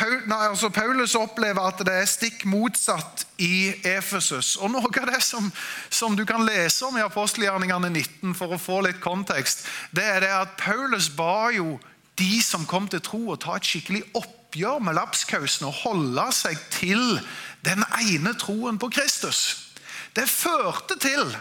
Altså 0.00 0.70
Paulus 0.72 1.16
opplever 1.18 1.60
at 1.66 1.82
det 1.84 1.92
er 1.92 2.06
stikk 2.08 2.44
motsatt 2.48 3.26
i 3.42 3.74
Efesus. 3.84 4.54
Og 4.62 4.70
Noe 4.72 4.88
av 5.02 5.10
det 5.10 5.20
som, 5.26 5.50
som 5.90 6.14
du 6.16 6.22
kan 6.24 6.46
lese 6.46 6.86
om 6.86 6.96
i 6.96 7.04
apostelgjerningene 7.04 7.90
19, 7.90 8.36
for 8.38 8.54
å 8.54 8.60
få 8.60 8.80
litt 8.86 9.00
kontekst, 9.02 9.66
det 9.92 10.06
er 10.06 10.24
det 10.24 10.30
at 10.32 10.54
Paulus 10.60 11.10
ba 11.12 11.50
jo 11.52 11.80
de 12.20 12.38
som 12.44 12.64
kom 12.68 12.86
til 12.88 13.02
tro, 13.04 13.24
å 13.32 13.40
ta 13.40 13.58
et 13.58 13.66
skikkelig 13.66 14.04
oppgjør 14.14 14.80
med 14.86 14.96
lapskausen 14.96 15.68
og 15.68 15.82
holde 15.82 16.28
seg 16.36 16.62
til 16.72 17.18
den 17.66 17.84
ene 17.98 18.36
troen 18.38 18.80
på 18.80 18.88
Kristus. 18.94 19.69
Det 20.16 20.26
førte 20.28 20.98
til 21.00 21.36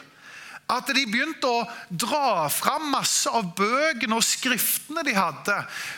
at 0.70 0.90
de 0.94 1.02
begynte 1.10 1.50
å 1.50 1.64
dra 1.90 2.46
fram 2.54 2.92
masse 2.94 3.30
av 3.34 3.48
bøkene 3.58 4.14
og 4.20 4.26
skriftene 4.26 5.02
de 5.08 5.16
hadde, 5.18 5.56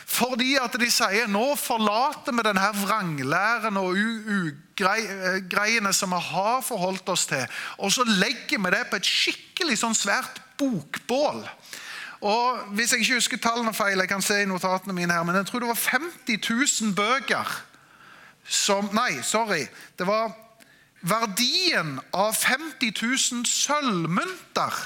fordi 0.08 0.54
at 0.56 0.78
de 0.80 0.88
sier 0.92 1.28
nå 1.28 1.44
forlater 1.60 2.32
vi 2.32 2.44
denne 2.46 2.70
vranglæren 2.78 3.76
og 3.82 3.98
ugreiene 4.00 5.92
som 5.92 6.16
vi 6.16 6.20
har 6.30 6.64
forholdt 6.64 7.12
oss 7.12 7.26
til, 7.28 7.44
og 7.76 7.92
så 7.92 8.06
legger 8.08 8.62
vi 8.64 8.72
det 8.72 8.86
på 8.88 8.96
et 9.00 9.12
skikkelig 9.12 9.76
sånn 9.82 9.98
svært 9.98 10.40
bokbål. 10.60 11.44
Og 12.22 12.72
Hvis 12.78 12.92
jeg 12.94 13.02
ikke 13.02 13.18
husker 13.18 13.42
tallene 13.42 13.74
feil, 13.74 13.98
jeg 13.98 14.08
kan 14.08 14.22
se 14.22 14.40
i 14.40 14.48
notatene 14.48 14.94
mine 14.94 15.12
her, 15.12 15.24
men 15.26 15.36
jeg 15.40 15.50
tror 15.50 15.64
det 15.64 15.72
var 15.72 15.84
50 15.98 16.38
000 16.38 16.94
bøker 16.96 17.50
som 18.42 18.88
Nei, 18.94 19.22
sorry. 19.26 19.66
Det 19.98 20.06
var 20.06 20.32
Verdien 21.02 21.96
av 22.14 22.32
50 22.38 22.92
000 23.02 23.46
sølvmynter 23.48 24.76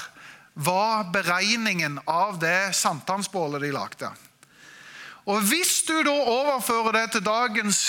var 0.57 1.11
beregningen 1.13 1.99
av 2.09 2.39
det 2.41 2.73
sankthansbålet 2.73 3.61
de 3.61 3.69
lagde. 3.75 4.09
Og 5.27 5.43
Hvis 5.43 5.83
du 5.83 5.93
da 6.07 6.13
overfører 6.31 6.95
det 6.95 7.05
til 7.11 7.25
dagens 7.25 7.79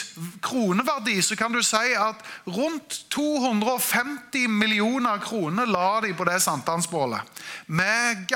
kroneverdi, 0.42 1.20
så 1.23 1.37
kan 1.38 1.54
du 1.54 1.62
si 1.62 1.94
at 1.94 2.20
rundt 2.50 3.04
250 3.14 4.49
millioner 4.50 5.23
kroner 5.23 5.70
la 5.70 6.00
de 6.02 6.11
på 6.18 6.26
det 6.26 6.40
sankthansbålet. 6.42 7.20
Med, 7.66 8.26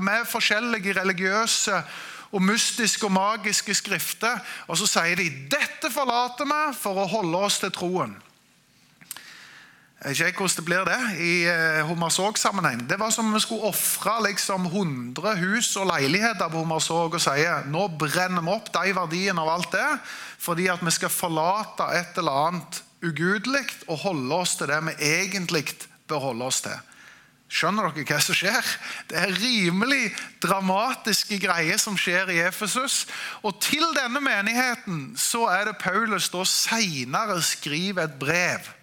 med 0.00 0.24
forskjellige 0.26 0.96
religiøse 1.00 1.82
og 2.32 2.42
mystiske 2.42 3.06
og 3.06 3.12
magiske 3.12 3.74
skrifter. 3.74 4.40
Og 4.66 4.80
så 4.80 4.88
sier 4.88 5.20
de 5.20 5.28
dette 5.52 5.92
forlater 5.92 6.48
vi 6.48 6.62
for 6.80 7.04
å 7.04 7.10
holde 7.12 7.44
oss 7.44 7.60
til 7.60 7.76
troen. 7.76 8.16
Jeg 9.98 10.14
vet 10.14 10.28
ikke 10.30 10.44
hvordan 10.44 10.58
det 10.60 10.64
blir 10.68 10.84
det 10.86 10.98
i 11.26 11.32
eh, 11.50 11.80
Hommersåk-sammenheng. 11.88 12.84
Det 12.86 13.00
var 13.00 13.10
som 13.10 13.26
om 13.26 13.34
vi 13.34 13.40
skulle 13.42 13.66
ofre 13.66 14.12
liksom 14.28 14.68
100 14.70 15.32
hus 15.40 15.72
og 15.74 15.88
leiligheter 15.90 16.46
på 16.52 16.60
Hommersåk 16.62 17.16
og 17.18 17.24
si 17.24 17.46
nå 17.66 17.88
brenner 17.98 18.44
vi 18.46 18.52
opp 18.52 18.70
de 18.76 18.92
verdiene 18.94 19.42
av 19.42 19.50
alt 19.56 19.74
det, 19.74 19.88
fordi 20.38 20.68
at 20.70 20.84
vi 20.86 20.94
skal 20.94 21.10
forlate 21.10 21.90
et 21.98 22.22
eller 22.22 22.38
annet 22.44 22.78
ugudelig 23.02 23.64
og 23.88 23.98
holde 24.04 24.38
oss 24.38 24.54
til 24.60 24.70
det 24.70 24.78
vi 24.86 25.10
egentlig 25.18 25.64
bør 26.06 26.28
holde 26.30 26.46
oss 26.46 26.62
til. 26.68 26.78
Skjønner 27.50 27.90
dere 27.90 28.06
hva 28.06 28.22
som 28.22 28.38
skjer? 28.38 28.72
Det 29.10 29.18
er 29.18 29.34
rimelig 29.34 30.12
dramatiske 30.44 31.40
greier 31.42 31.82
som 31.82 31.98
skjer 31.98 32.30
i 32.36 32.42
Efesus. 32.46 33.06
Og 33.42 33.58
til 33.64 33.82
denne 33.98 34.22
menigheten 34.22 35.16
så 35.18 35.48
er 35.50 35.72
det 35.72 35.80
Paulus 35.82 36.30
da 36.30 36.46
senere 36.46 37.42
skriver 37.42 38.06
et 38.06 38.20
brev 38.20 38.74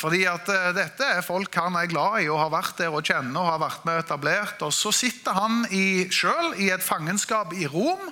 fordi 0.00 0.22
at 0.28 0.48
uh, 0.48 0.70
Dette 0.76 1.06
er 1.18 1.24
folk 1.26 1.54
han 1.60 1.76
er 1.76 1.90
glad 1.90 2.24
i 2.24 2.30
og 2.32 2.40
har 2.40 2.54
vært 2.54 2.78
der 2.80 2.94
og 2.94 3.04
kjenner 3.04 3.42
og 3.42 3.50
har 3.52 3.60
vært 3.62 3.84
med 3.88 4.00
etablert. 4.00 4.62
Og 4.64 4.72
Så 4.72 4.94
sitter 4.96 5.36
han 5.36 5.66
sjøl 6.12 6.56
i 6.60 6.70
et 6.72 6.84
fangenskap 6.84 7.52
i 7.56 7.68
Rom. 7.68 8.08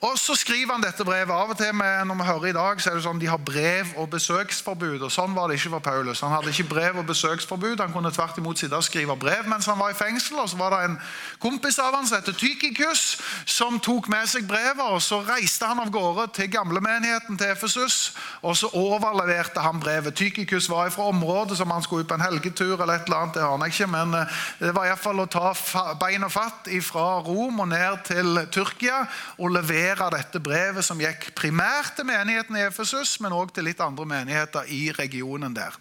Og 0.00 0.18
så 0.18 0.34
skriver 0.38 0.72
han 0.72 0.82
dette 0.82 1.02
brevet. 1.02 1.30
Av 1.34 1.50
og 1.50 1.56
til 1.58 1.74
med, 1.74 2.04
når 2.06 2.14
vi 2.14 2.26
hører 2.28 2.44
i 2.46 2.52
dag, 2.54 2.78
så 2.78 2.90
er 2.90 2.94
det 2.94 3.02
sånn 3.02 3.18
de 3.18 3.26
har 3.26 3.40
brev 3.42 3.88
og 3.98 4.06
besøksforbud. 4.12 5.00
og 5.02 5.10
Sånn 5.10 5.32
var 5.34 5.50
det 5.50 5.56
ikke 5.58 5.72
for 5.72 5.82
Paulus. 5.82 6.20
Han 6.22 6.30
hadde 6.30 6.52
ikke 6.52 6.68
brev 6.70 7.00
og 7.00 7.08
besøksforbud. 7.08 7.80
Han 7.82 7.90
kunne 7.90 8.12
tvert 8.14 8.38
imot 8.38 8.62
sitte 8.62 8.78
og 8.78 8.86
skrive 8.86 9.16
brev 9.18 9.48
mens 9.50 9.66
han 9.66 9.80
var 9.80 9.90
i 9.90 9.96
fengsel. 9.98 10.38
og 10.38 10.52
Så 10.52 10.56
var 10.60 10.70
det 10.76 10.84
en 10.86 10.94
kompis 11.42 11.80
av 11.82 11.96
han 11.98 12.06
som 12.06 12.20
heter 12.20 12.36
Tykikus, 12.38 13.02
som 13.42 13.80
tok 13.82 14.06
med 14.12 14.30
seg 14.30 14.46
brevet. 14.46 14.84
og 14.86 15.02
Så 15.02 15.18
reiste 15.26 15.66
han 15.66 15.82
av 15.82 15.90
gårde 15.90 16.28
til 16.38 16.52
gamlemenigheten 16.54 17.34
til 17.34 17.50
Efesus, 17.56 18.14
og 18.42 18.54
så 18.56 18.70
overleverte 18.78 19.66
han 19.66 19.82
brevet. 19.82 20.14
Tykikus 20.14 20.70
var 20.70 20.94
fra 20.94 21.08
området 21.10 21.58
som 21.58 21.74
han 21.74 21.82
skulle 21.82 22.06
ut 22.06 22.12
på 22.12 22.14
en 22.14 22.26
helgetur 22.28 22.76
eller 22.78 22.94
et 23.00 23.10
eller 23.10 23.24
annet, 23.24 23.34
det 23.34 23.42
aner 23.42 23.66
jeg 23.66 23.74
ikke, 23.74 23.90
men 23.90 24.14
eh, 24.14 24.38
det 24.62 24.72
var 24.78 24.86
iallfall 24.86 25.26
å 25.26 25.26
ta 25.26 25.52
bein 25.98 26.22
og 26.22 26.32
fatt 26.32 26.70
fra 26.86 27.18
Rom 27.26 27.60
og 27.60 27.68
ned 27.74 28.06
til 28.06 28.46
Tyrkia 28.54 29.02
og 29.42 29.50
levere 29.58 29.87
signere 29.88 30.10
dette 30.12 30.40
brevet, 30.40 30.84
som 30.84 30.98
gikk 31.00 31.30
primært 31.36 31.94
til 31.96 32.06
menigheten 32.06 32.56
i 32.56 32.64
Efesus, 32.66 33.18
men 33.20 33.32
også 33.32 33.56
til 33.56 33.68
litt 33.68 33.80
andre 33.80 34.04
menigheter 34.04 34.68
i 34.68 34.92
regionen 34.92 35.54
der. 35.54 35.72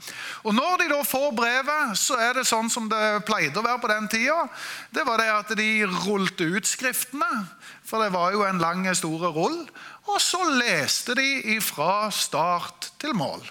Og 0.43 0.53
Når 0.55 0.77
de 0.79 0.87
da 0.89 1.01
får 1.03 1.35
brevet, 1.35 1.97
så 1.97 2.15
er 2.15 2.33
det 2.37 2.47
sånn 2.47 2.69
som 2.69 2.87
det 2.87 3.25
pleide 3.27 3.59
å 3.59 3.65
være 3.65 3.81
på 3.81 3.91
den 3.91 4.07
tida. 4.07 4.47
Det 4.91 5.03
var 5.05 5.19
det 5.19 5.27
at 5.33 5.51
de 5.57 5.85
rullte 6.05 6.43
ut 6.43 6.65
skriftene, 6.65 7.47
for 7.83 8.03
det 8.03 8.13
var 8.13 8.31
jo 8.31 8.45
en 8.45 8.59
lang, 8.59 8.87
store 8.95 9.31
rull. 9.33 9.67
Og 10.07 10.21
så 10.21 10.39
leste 10.55 11.15
de 11.15 11.59
fra 11.59 12.09
start 12.11 12.93
til 12.99 13.13
mål. 13.13 13.43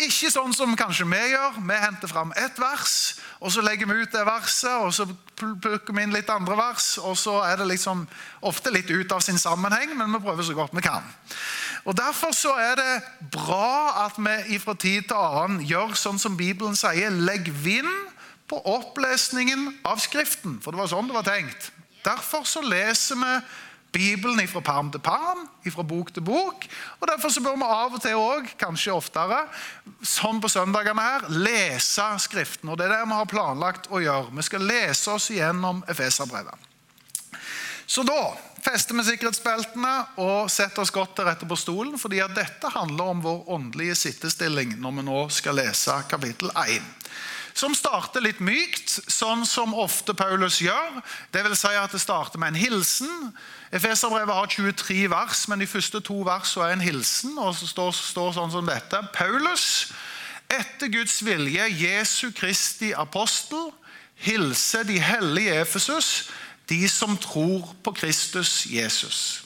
Ikke 0.00 0.30
sånn 0.32 0.54
som 0.56 0.72
kanskje 0.78 1.04
vi 1.06 1.20
gjør. 1.34 1.60
Vi 1.60 1.76
henter 1.76 2.08
fram 2.08 2.32
ett 2.40 2.56
vers, 2.58 3.20
og 3.42 3.50
så 3.50 3.62
legger 3.64 3.88
vi 3.90 4.04
ut 4.04 4.12
det 4.14 4.22
verset, 4.22 4.70
og 4.86 4.92
så 4.94 5.06
plukker 5.38 5.96
vi 5.96 6.04
inn 6.04 6.14
litt 6.14 6.30
andre 6.30 6.54
vers, 6.58 6.94
og 7.02 7.16
så 7.18 7.40
er 7.42 7.58
det 7.58 7.66
liksom 7.72 8.04
ofte 8.46 8.70
litt 8.70 8.90
ut 8.90 9.10
av 9.14 9.22
sin 9.24 9.40
sammenheng, 9.40 9.96
men 9.98 10.14
vi 10.14 10.22
prøver 10.22 10.46
så 10.46 10.54
godt 10.54 10.76
vi 10.78 10.84
kan. 10.86 11.08
Og 11.82 11.96
Derfor 11.98 12.30
så 12.38 12.54
er 12.62 12.78
det 12.78 12.92
bra 13.34 14.04
at 14.04 14.20
vi 14.22 14.60
fra 14.62 14.76
tid 14.78 15.10
til 15.10 15.18
annen 15.18 15.64
gjør 15.66 15.96
sånn 15.98 16.22
som 16.22 16.38
Bibelen 16.38 16.78
sier. 16.78 17.10
Legg 17.10 17.50
vind 17.64 17.90
på 18.46 18.60
opplesningen 18.70 19.72
av 19.90 19.98
Skriften, 20.04 20.60
for 20.62 20.70
det 20.70 20.84
var 20.84 20.92
sånn 20.92 21.10
det 21.10 21.18
var 21.18 21.26
tenkt. 21.26 21.72
Derfor 22.06 22.46
så 22.46 22.62
leser 22.62 23.18
vi 23.18 23.34
Bibelen 23.92 24.48
fra 24.48 24.62
perm 24.64 24.88
til 24.92 25.02
perm, 25.04 25.44
fra 25.68 25.84
bok 25.84 26.12
til 26.14 26.24
bok. 26.24 26.64
og 27.00 27.08
Derfor 27.08 27.28
så 27.28 27.42
bør 27.44 27.58
vi 27.60 27.68
av 27.68 27.96
og 27.98 28.00
til 28.02 28.16
også, 28.16 28.56
kanskje 28.60 28.94
oftere, 28.96 29.42
sånn 30.00 30.40
på 30.40 30.48
søndagene 30.48 31.04
her, 31.04 31.28
lese 31.28 32.06
Skriften. 32.24 32.72
og 32.72 32.78
Det 32.78 32.88
er 32.88 32.96
det 32.96 33.04
vi 33.04 33.18
har 33.18 33.28
planlagt 33.28 33.90
å 33.92 34.00
gjøre. 34.00 34.32
Vi 34.32 34.46
skal 34.48 34.64
lese 34.64 35.12
oss 35.12 35.28
igjennom 35.30 35.84
Efeserbrevet. 35.88 36.68
Så 37.86 38.02
da 38.06 38.32
fester 38.64 38.96
vi 38.96 39.04
sikkerhetsbeltene 39.04 39.92
og 40.22 40.48
setter 40.50 40.80
oss 40.84 40.94
godt 40.94 41.16
til 41.18 41.26
rette 41.28 41.48
på 41.48 41.58
stolen, 41.60 41.98
fordi 42.00 42.22
at 42.24 42.32
dette 42.36 42.70
handler 42.72 43.12
om 43.12 43.20
vår 43.20 43.50
åndelige 43.52 43.98
sittestilling 44.06 44.78
når 44.80 44.96
vi 44.96 45.04
nå 45.10 45.18
skal 45.34 45.58
lese 45.58 45.98
kapittel 46.08 46.48
1. 46.56 46.86
Som 47.54 47.74
starter 47.76 48.24
litt 48.24 48.40
mykt, 48.40 48.94
sånn 49.12 49.44
som 49.46 49.74
ofte 49.76 50.14
Paulus 50.16 50.60
gjør. 50.62 51.00
Det 51.34 51.42
vil 51.44 51.56
si 51.58 51.72
at 51.76 51.92
det 51.92 52.00
starter 52.02 52.40
med 52.40 52.54
en 52.54 52.62
hilsen. 52.62 53.32
Efeserbrevet 53.72 54.34
har 54.34 54.50
23 54.52 55.10
vers, 55.12 55.44
men 55.48 55.62
de 55.62 55.68
første 55.68 56.00
to 56.04 56.22
versene 56.26 56.68
er 56.68 56.76
en 56.76 56.84
hilsen. 56.84 57.38
og 57.38 57.54
så 57.56 57.68
står, 57.68 57.92
står 57.92 58.32
sånn 58.38 58.54
som 58.54 58.68
dette. 58.68 59.02
Paulus, 59.16 59.92
etter 60.48 60.92
Guds 60.92 61.20
vilje, 61.24 61.68
Jesu 61.84 62.30
Kristi 62.36 62.92
apostel, 62.96 63.70
hilser 64.22 64.86
de 64.86 65.00
hellige 65.02 65.60
Efesus 65.60 66.30
de 66.68 66.88
som 66.88 67.16
tror 67.18 67.74
på 67.84 67.92
Kristus 67.92 68.66
Jesus. 68.70 69.44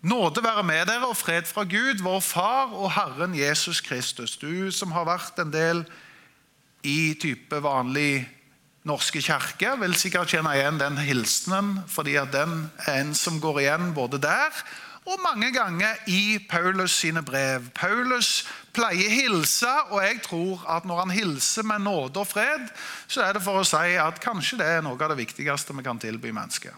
Nåde 0.00 0.42
være 0.42 0.62
med 0.64 0.86
dere 0.88 1.10
og 1.10 1.16
fred 1.16 1.44
fra 1.44 1.62
Gud, 1.68 2.00
vår 2.02 2.20
Far 2.24 2.72
og 2.72 2.92
Herren 2.96 3.34
Jesus 3.36 3.80
Kristus. 3.84 4.36
Du 4.40 4.70
som 4.72 4.92
har 4.96 5.04
vært 5.04 5.38
en 5.38 5.52
del 5.52 5.84
i 6.86 7.14
type 7.20 7.62
vanlig 7.62 8.24
norske 8.88 9.20
kirke, 9.22 9.74
vil 9.80 9.96
sikkert 9.98 10.32
kjenne 10.32 10.54
igjen 10.56 10.80
den 10.80 11.00
hilsenen, 11.04 11.80
fordi 11.88 12.16
den 12.32 12.70
er 12.86 13.02
en 13.02 13.12
som 13.14 13.40
går 13.42 13.60
igjen 13.64 13.90
både 13.96 14.22
der 14.22 14.62
og 15.08 15.20
mange 15.24 15.48
ganger 15.52 15.96
i 16.06 16.38
Paulus 16.48 16.92
sine 17.00 17.22
brev. 17.24 17.70
Paulus 17.74 18.44
pleier 18.76 19.10
hilse, 19.10 19.70
og 19.90 20.02
jeg 20.04 20.20
tror 20.26 20.64
at 20.68 20.84
når 20.86 21.00
han 21.04 21.14
hilser 21.14 21.66
med 21.66 21.82
nåde 21.86 22.20
og 22.20 22.28
fred, 22.28 22.68
så 23.08 23.24
er 23.24 23.34
det 23.34 23.42
for 23.42 23.60
å 23.60 23.66
si 23.66 23.96
at 23.98 24.20
kanskje 24.22 24.60
det 24.60 24.68
er 24.68 24.84
noe 24.84 25.00
av 25.00 25.14
det 25.14 25.22
viktigste 25.22 25.74
vi 25.76 25.86
kan 25.86 26.00
tilby 26.00 26.34
mennesket. 26.36 26.74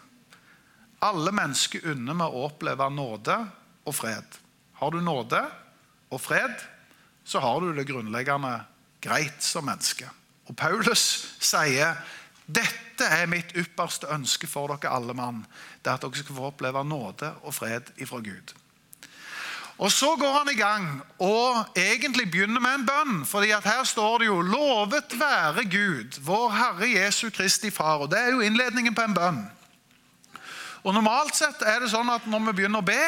Alle 1.02 1.34
mennesker 1.34 1.90
unner 1.92 2.14
med 2.14 2.30
å 2.30 2.46
oppleve 2.46 2.86
nåde 2.94 3.36
og 3.82 3.96
fred. 3.96 4.38
Har 4.78 4.94
du 4.94 5.02
nåde 5.02 5.42
og 6.12 6.20
fred, 6.22 6.54
så 7.24 7.42
har 7.42 7.60
du 7.60 7.72
det 7.74 7.88
grunnleggende 7.90 8.54
greit 9.02 9.44
som 9.44 9.66
menneske. 9.66 10.08
Og 10.48 10.56
Paulus 10.56 11.04
sier 11.40 11.98
dette 12.46 13.06
er 13.06 13.30
mitt 13.30 13.54
ypperste 13.56 14.10
ønske 14.12 14.48
for 14.50 14.72
dere 14.72 14.90
alle 14.92 15.14
mann. 15.14 15.44
Det 15.82 15.90
er 15.90 15.98
at 15.98 16.04
dere 16.04 16.24
skal 16.24 16.36
få 16.36 16.50
oppleve 16.50 16.82
nåde 16.84 17.30
og 17.42 17.54
fred 17.54 17.94
ifra 17.96 18.20
Gud. 18.24 18.54
Og 19.78 19.92
Så 19.92 20.16
går 20.16 20.32
han 20.38 20.50
i 20.52 20.58
gang 20.58 21.02
og 21.18 21.64
egentlig 21.76 22.30
begynner 22.30 22.60
med 22.60 22.74
en 22.74 22.86
bønn. 22.86 23.26
fordi 23.26 23.50
at 23.50 23.64
Her 23.64 23.84
står 23.84 24.18
det 24.18 24.26
jo 24.26 24.40
'Lovet 24.40 25.18
være 25.18 25.64
Gud, 25.64 26.20
vår 26.20 26.50
Herre 26.50 26.90
Jesu 26.90 27.30
Kristi 27.30 27.70
Far'. 27.70 28.02
og 28.02 28.10
Det 28.10 28.18
er 28.18 28.30
jo 28.30 28.40
innledningen 28.40 28.94
på 28.94 29.02
en 29.02 29.14
bønn. 29.14 29.50
Og 30.82 30.96
Normalt 30.96 31.36
sett 31.38 31.60
er 31.62 31.78
det 31.78 31.92
sånn 31.92 32.10
at 32.10 32.24
når 32.26 32.48
vi 32.48 32.54
begynner 32.58 32.82
å 32.82 32.86
be, 32.86 33.02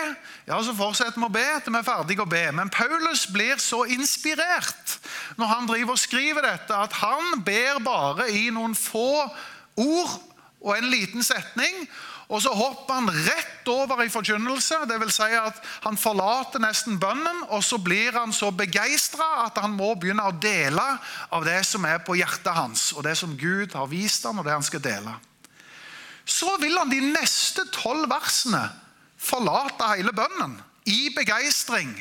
ja, 0.46 0.58
så 0.62 0.74
fortsetter 0.78 1.18
vi 1.18 1.26
å 1.26 1.34
be 1.34 1.46
til 1.58 1.74
vi 1.74 1.80
er 1.80 1.86
ferdige 1.88 2.22
å 2.22 2.30
be. 2.30 2.44
Men 2.54 2.70
Paulus 2.70 3.26
blir 3.34 3.58
så 3.62 3.82
inspirert 3.90 4.98
når 5.40 5.50
han 5.50 5.66
driver 5.66 5.96
og 5.96 6.02
skriver 6.02 6.46
dette, 6.46 6.70
at 6.70 6.94
han 7.00 7.42
ber 7.42 7.82
bare 7.82 8.28
i 8.30 8.46
noen 8.54 8.78
få 8.78 9.24
ord 9.82 10.14
og 10.62 10.72
en 10.76 10.86
liten 10.92 11.26
setning. 11.26 11.82
Og 12.30 12.40
så 12.40 12.54
hopper 12.56 12.94
han 12.94 13.10
rett 13.26 13.68
over 13.68 14.00
i 14.04 14.12
forkynnelse. 14.12 14.84
Det 14.88 14.96
vil 15.02 15.12
si 15.12 15.26
at 15.36 15.58
han 15.84 15.98
forlater 16.00 16.62
nesten 16.62 16.96
bønnen, 17.02 17.42
og 17.50 17.66
så 17.66 17.76
blir 17.82 18.14
han 18.16 18.32
så 18.32 18.54
begeistra 18.54 19.44
at 19.44 19.58
han 19.60 19.74
må 19.76 19.92
begynne 19.98 20.24
å 20.30 20.38
dele 20.38 20.86
av 21.34 21.44
det 21.44 21.60
som 21.68 21.84
er 21.90 22.00
på 22.06 22.16
hjertet 22.22 22.54
hans, 22.54 22.92
og 22.94 23.04
det 23.04 23.18
som 23.18 23.34
Gud 23.36 23.74
har 23.76 23.90
vist 23.90 24.24
ham, 24.24 24.40
og 24.40 24.46
det 24.46 24.56
han 24.56 24.66
skal 24.66 24.82
dele. 24.86 25.18
Så 26.24 26.56
vil 26.60 26.76
han 26.78 26.92
de 26.92 27.00
neste 27.12 27.66
tolv 27.74 28.08
versene 28.10 28.62
forlate 29.20 29.90
hele 29.94 30.12
bønnen 30.16 30.58
i 30.90 31.08
begeistring 31.16 31.92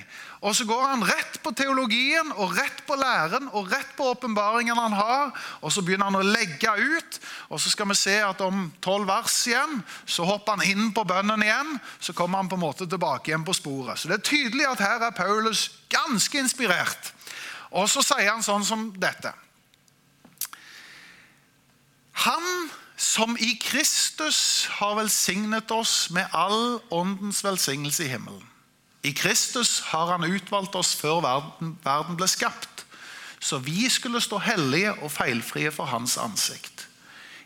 og 0.43 0.51
så 0.51 0.65
går 0.67 0.81
han 0.83 1.05
rett 1.07 1.37
på 1.39 1.53
teologien 1.55 2.33
og 2.35 2.51
rett 2.57 2.81
på 2.83 2.97
læren 2.99 3.45
og 3.55 3.69
rett 3.71 3.93
på 3.95 4.09
åpenbaringen 4.11 4.75
han 4.75 4.95
har. 4.97 5.29
Og 5.63 5.71
så 5.71 5.81
begynner 5.85 6.09
han 6.09 6.19
å 6.19 6.33
legge 6.35 6.73
ut, 6.75 7.19
og 7.47 7.61
så 7.63 7.71
skal 7.71 7.87
vi 7.87 7.95
se 7.95 8.17
at 8.19 8.43
om 8.43 8.65
tolv 8.83 9.07
vers 9.07 9.37
igjen 9.47 9.79
så 10.03 10.27
hopper 10.27 10.57
han 10.57 10.67
inn 10.67 10.91
på 10.95 11.05
bønnen 11.07 11.45
igjen. 11.47 11.71
Så 12.03 12.15
kommer 12.17 12.43
han 12.43 12.51
på 12.51 12.59
en 12.59 12.65
måte 12.65 12.89
tilbake 12.91 13.31
igjen 13.31 13.47
på 13.47 13.55
sporet. 13.55 14.01
Så 14.01 14.11
det 14.11 14.19
er 14.19 14.27
tydelig 14.33 14.67
at 14.67 14.83
her 14.83 15.07
er 15.07 15.15
Paulus 15.15 15.69
ganske 15.93 16.43
inspirert. 16.43 17.13
Og 17.71 17.87
så 17.87 18.03
sier 18.03 18.33
han 18.33 18.43
sånn 18.43 18.67
som 18.67 18.89
dette. 18.99 19.31
Han 22.27 22.43
som 23.03 23.35
i 23.39 23.53
Kristus 23.59 24.65
har 24.79 24.95
velsignet 25.01 25.71
oss 25.71 26.09
med 26.15 26.31
all 26.31 26.79
åndens 26.93 27.43
velsignelse 27.43 28.07
i 28.07 28.11
himmelen 28.15 28.49
i 29.03 29.11
Kristus 29.11 29.79
har 29.79 30.07
han 30.07 30.23
utvalgt 30.23 30.75
oss 30.75 30.93
før 30.95 31.19
verden, 31.23 31.75
verden 31.83 32.15
ble 32.15 32.27
skapt, 32.31 32.85
så 33.43 33.59
vi 33.59 33.89
skulle 33.91 34.21
stå 34.23 34.39
hellige 34.39 34.93
og 35.03 35.11
feilfrie 35.11 35.71
for 35.75 35.91
hans 35.91 36.15
ansikt. 36.17 36.87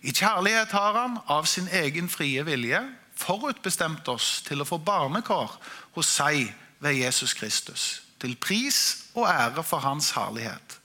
I 0.05 0.13
kjærlighet 0.13 0.71
har 0.77 0.93
han, 0.93 1.17
av 1.25 1.49
sin 1.49 1.65
egen 1.73 2.09
frie 2.09 2.43
vilje, 2.45 2.83
forutbestemt 3.17 4.05
oss 4.13 4.43
til 4.45 4.61
å 4.61 4.69
få 4.69 4.77
barnekår 4.77 5.55
hos 5.97 6.11
seg 6.19 6.53
ved 6.85 6.99
Jesus 6.99 7.33
Kristus, 7.33 7.85
til 8.21 8.37
pris 8.37 9.09
og 9.17 9.25
ære 9.25 9.65
for 9.65 9.81
hans 9.81 10.11
herlighet, 10.13 10.77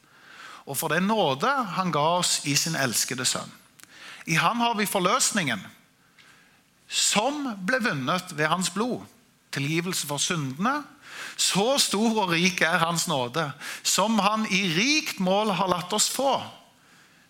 og 0.65 0.79
for 0.81 0.89
den 0.89 1.11
nåde 1.11 1.51
han 1.77 1.93
ga 1.93 2.07
oss 2.23 2.39
i 2.49 2.57
sin 2.57 2.79
elskede 2.81 3.29
sønn. 3.29 3.53
I 4.27 4.37
ham 4.39 4.61
har 4.63 4.77
vi 4.79 4.87
forløsningen, 4.87 5.61
som 6.89 7.47
ble 7.67 7.81
vunnet 7.83 8.37
ved 8.37 8.51
hans 8.53 8.71
blod 8.75 9.03
tilgivelse 9.53 10.09
for 10.09 10.23
syndene. 10.23 10.83
Så 11.37 11.77
stor 11.83 12.25
og 12.25 12.33
rik 12.33 12.63
er 12.65 12.83
Hans 12.83 13.07
nåde, 13.09 13.51
som 13.83 14.19
Han 14.19 14.47
i 14.51 14.65
rikt 14.77 15.21
mål 15.21 15.55
har 15.59 15.71
latt 15.71 15.93
oss 15.93 16.09
få. 16.13 16.41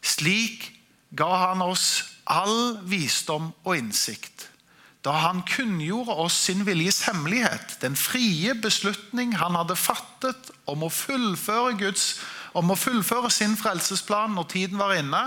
Slik 0.02 0.70
ga 1.10 1.30
Han 1.48 1.62
oss 1.62 2.04
all 2.24 2.78
visdom 2.88 3.52
og 3.64 3.76
innsikt. 3.76 4.48
Da 5.02 5.16
Han 5.26 5.42
kunngjorde 5.46 6.14
oss 6.24 6.38
sin 6.46 6.64
viljes 6.66 7.02
hemmelighet, 7.08 7.78
den 7.82 7.96
frie 7.98 8.54
beslutning 8.54 9.34
Han 9.36 9.58
hadde 9.58 9.76
fattet 9.76 10.52
om 10.66 10.86
å 10.86 10.92
fullføre, 10.92 11.74
Guds, 11.78 12.20
om 12.58 12.72
å 12.72 12.78
fullføre 12.78 13.30
sin 13.32 13.54
frelsesplan 13.56 14.34
når 14.36 14.48
tiden 14.52 14.80
var 14.80 14.94
inne, 14.96 15.22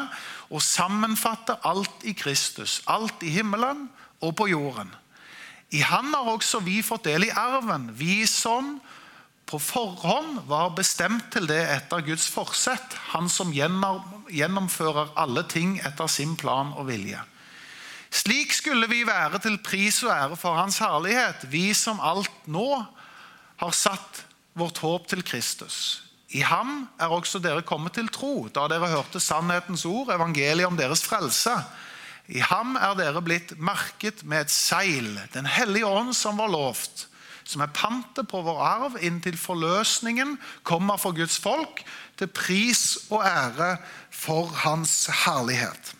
og 0.53 0.61
sammenfatte 0.61 1.57
alt 1.65 2.05
i 2.05 2.13
Kristus, 2.17 2.81
alt 2.85 3.23
i 3.25 3.33
himmelen 3.33 3.87
og 4.21 4.35
på 4.37 4.49
jorden. 4.51 4.91
I 5.73 5.81
han 5.81 6.13
har 6.13 6.29
også 6.29 6.61
vi 6.63 6.81
fått 6.85 7.07
del 7.09 7.25
i 7.27 7.33
arven, 7.33 7.89
vi 7.97 8.23
som 8.29 8.77
på 9.45 9.59
forhånd 9.61 10.45
var 10.49 10.73
bestemt 10.77 11.27
til 11.33 11.45
det 11.49 11.61
etter 11.69 12.05
Guds 12.05 12.27
forsett, 12.33 12.95
han 13.11 13.29
som 13.29 13.53
gjennomfører 13.53 15.13
alle 15.21 15.45
ting 15.49 15.77
etter 15.85 16.09
sin 16.09 16.33
plan 16.37 16.73
og 16.77 16.87
vilje. 16.89 17.21
Slik 18.15 18.53
skulle 18.55 18.87
vi 18.89 19.03
være 19.05 19.41
til 19.43 19.59
pris 19.65 19.99
og 20.05 20.13
ære 20.13 20.39
for 20.39 20.57
Hans 20.57 20.79
herlighet, 20.79 21.45
vi 21.51 21.73
som 21.75 21.99
alt 21.99 22.47
nå 22.47 22.69
har 23.59 23.75
satt 23.75 24.23
vårt 24.55 24.79
håp 24.79 25.09
til 25.11 25.23
Kristus. 25.25 26.04
I 26.35 26.41
ham 26.43 26.85
er 26.99 27.13
også 27.13 27.39
dere 27.39 27.63
kommet 27.63 27.95
til 27.95 28.09
tro, 28.11 28.47
da 28.51 28.65
dere 28.67 28.91
hørte 28.91 29.21
sannhetens 29.23 29.85
ord, 29.87 30.11
evangeliet 30.11 30.67
om 30.67 30.75
deres 30.75 31.05
frelse. 31.05 31.53
I 32.27 32.41
ham 32.43 32.75
er 32.75 32.95
dere 32.97 33.21
blitt 33.23 33.53
merket 33.61 34.23
med 34.27 34.45
et 34.45 34.51
seil, 34.51 35.13
Den 35.31 35.45
hellige 35.45 35.87
ånd 35.87 36.15
som 36.17 36.41
var 36.41 36.51
lovt, 36.51 37.05
som 37.45 37.61
er 37.61 37.71
pantet 37.71 38.27
på 38.27 38.41
vår 38.41 38.61
arv 38.65 38.97
inntil 39.05 39.37
forløsningen 39.37 40.35
kommer 40.63 40.97
for 40.97 41.15
Guds 41.15 41.37
folk, 41.39 41.83
til 42.17 42.27
pris 42.27 42.97
og 43.11 43.21
ære 43.27 43.75
for 44.11 44.49
Hans 44.63 45.05
herlighet. 45.25 45.93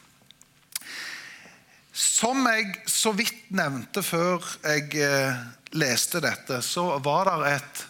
Som 1.94 2.44
jeg 2.50 2.74
så 2.92 3.14
vidt 3.16 3.52
nevnte 3.56 4.04
før 4.04 4.44
jeg 4.66 4.98
eh, 5.00 5.38
leste 5.76 6.20
dette, 6.24 6.60
så 6.64 6.98
det 7.00 7.54
et, 7.54 7.86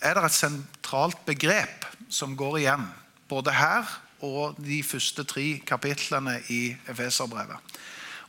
er 0.00 0.16
det 0.16 0.24
et 0.24 0.38
sentralt 0.38 1.20
begrep 1.26 1.79
som 2.10 2.36
går 2.36 2.58
igjen, 2.58 2.86
både 3.28 3.54
her 3.54 3.86
og 4.20 4.58
de 4.58 4.82
første 4.84 5.24
tre 5.24 5.60
kapitlene 5.66 6.40
i 6.48 6.76
Efeserbrevet. 6.88 7.56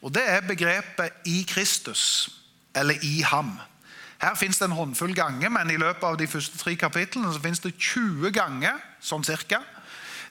Og 0.01 0.13
Det 0.13 0.23
er 0.29 0.41
begrepet 0.41 1.09
'i 1.25 1.45
Kristus', 1.49 2.29
eller 2.75 2.95
'i 3.01 3.21
ham'. 3.21 3.61
Her 4.21 4.35
fins 4.35 4.57
det 4.57 4.65
en 4.65 4.71
håndfull 4.71 5.15
ganger, 5.15 5.49
men 5.49 5.69
i 5.69 5.77
løpet 5.77 6.03
av 6.03 6.17
de 6.17 6.27
første 6.27 6.57
tre 6.57 6.75
kapitlene 6.75 7.33
så 7.33 7.39
finnes 7.41 7.59
det 7.59 7.77
20 7.77 8.31
ganger. 8.31 8.77
sånn 9.01 9.23
cirka. 9.23 9.57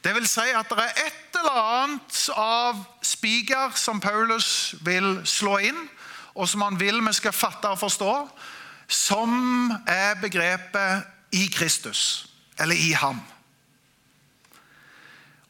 Det 0.04 0.14
vil 0.14 0.26
si 0.28 0.46
at 0.54 0.68
det 0.68 0.78
er 0.78 1.06
et 1.06 1.38
eller 1.40 1.84
annet 1.84 2.28
av 2.36 2.86
spiker 3.02 3.74
som 3.74 4.00
Paulus 4.00 4.74
vil 4.82 5.20
slå 5.24 5.56
inn, 5.58 5.88
og 6.34 6.48
som 6.48 6.60
han 6.60 6.80
vil 6.80 7.00
vi 7.06 7.12
skal 7.12 7.32
fatte 7.32 7.68
og 7.68 7.78
forstå, 7.78 8.30
som 8.88 9.70
er 9.86 10.14
begrepet 10.22 11.02
'i 11.32 11.50
Kristus', 11.54 12.26
eller 12.58 12.74
'i 12.74 12.92
ham'. 12.92 13.39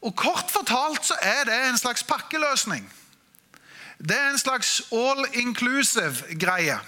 Og 0.01 0.15
Kort 0.15 0.51
fortalt 0.51 1.05
så 1.05 1.15
er 1.21 1.43
det 1.43 1.69
en 1.69 1.77
slags 1.77 2.03
pakkeløsning. 2.03 2.93
Det 3.97 4.17
er 4.17 4.29
en 4.29 4.37
slags 4.37 4.81
all 4.91 5.25
inclusive 5.33 6.15
greie. 6.39 6.79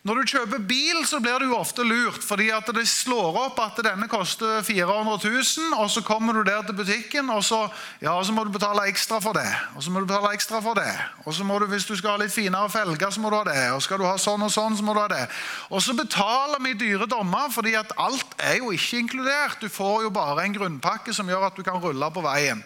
Når 0.00 0.16
du 0.16 0.30
kjøper 0.32 0.62
bil, 0.64 1.02
så 1.04 1.18
blir 1.20 1.42
du 1.42 1.50
ofte 1.52 1.84
lurt, 1.84 2.22
fordi 2.24 2.46
at 2.56 2.64
det 2.72 2.86
slår 2.88 3.36
opp 3.36 3.58
at 3.60 3.82
denne 3.84 4.06
koster 4.08 4.62
400 4.64 5.18
000, 5.28 5.74
og 5.76 5.90
så 5.92 6.00
kommer 6.00 6.38
du 6.38 6.40
der 6.46 6.62
til 6.64 6.78
butikken, 6.78 7.28
og 7.28 7.42
så, 7.44 7.66
ja, 8.00 8.14
så 8.24 8.32
må 8.32 8.46
du 8.48 8.54
betale 8.54 8.86
ekstra 8.88 9.18
for 9.20 9.36
det. 9.36 9.50
Og 9.76 9.84
så 9.84 9.92
må 9.92 10.00
du 10.00 10.08
betale 10.08 10.32
ekstra 10.32 10.62
for 10.64 10.80
det. 10.80 10.94
Og 11.26 11.36
så 11.36 11.44
må 11.44 11.58
du, 11.60 11.66
hvis 11.68 11.84
du 11.84 11.92
skal 12.00 12.14
ha 12.14 12.22
litt 12.22 12.32
finere 12.32 12.72
felger, 12.72 13.12
så 13.12 13.20
må 13.20 13.28
du 13.28 13.36
ha 13.42 13.44
det. 13.50 13.66
Og 13.74 13.84
skal 13.84 14.00
du 14.00 14.06
ha 14.08 14.16
sånn 14.16 14.48
og 14.48 14.54
sånn, 14.54 14.78
så 14.80 14.86
må 14.88 14.96
du 14.96 15.02
ha 15.02 15.10
det. 15.12 15.26
Og 15.68 15.84
så 15.84 15.92
betaler 15.98 16.64
vi 16.64 16.78
dyre 16.80 17.04
dommer, 17.04 17.52
fordi 17.52 17.76
at 17.76 17.92
alt 18.00 18.40
er 18.40 18.62
jo 18.62 18.72
ikke 18.72 19.04
inkludert. 19.04 19.60
Du 19.60 19.68
får 19.68 20.08
jo 20.08 20.16
bare 20.16 20.48
en 20.48 20.56
grunnpakke 20.56 21.12
som 21.12 21.28
gjør 21.28 21.50
at 21.50 21.60
du 21.60 21.66
kan 21.66 21.76
rulle 21.76 22.08
på 22.08 22.24
veien. 22.24 22.64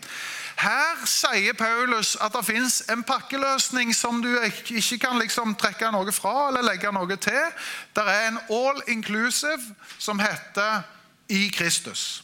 Her 0.57 1.07
sier 1.07 1.53
Paulus 1.59 2.14
at 2.23 2.33
det 2.33 2.45
fins 2.47 2.83
en 2.93 3.03
pakkeløsning 3.03 3.95
som 3.95 4.23
du 4.23 4.31
ikke 4.40 4.99
kan 5.03 5.19
liksom 5.19 5.57
trekke 5.59 5.90
noe 5.93 6.12
fra 6.14 6.49
eller 6.49 6.62
legge 6.62 6.93
noe 6.95 7.17
til. 7.17 7.51
Det 7.97 8.05
er 8.05 8.29
en 8.29 8.38
all 8.51 8.83
inclusive 8.88 9.75
som 9.99 10.23
heter 10.23 10.83
i 11.29 11.49
Kristus. 11.55 12.23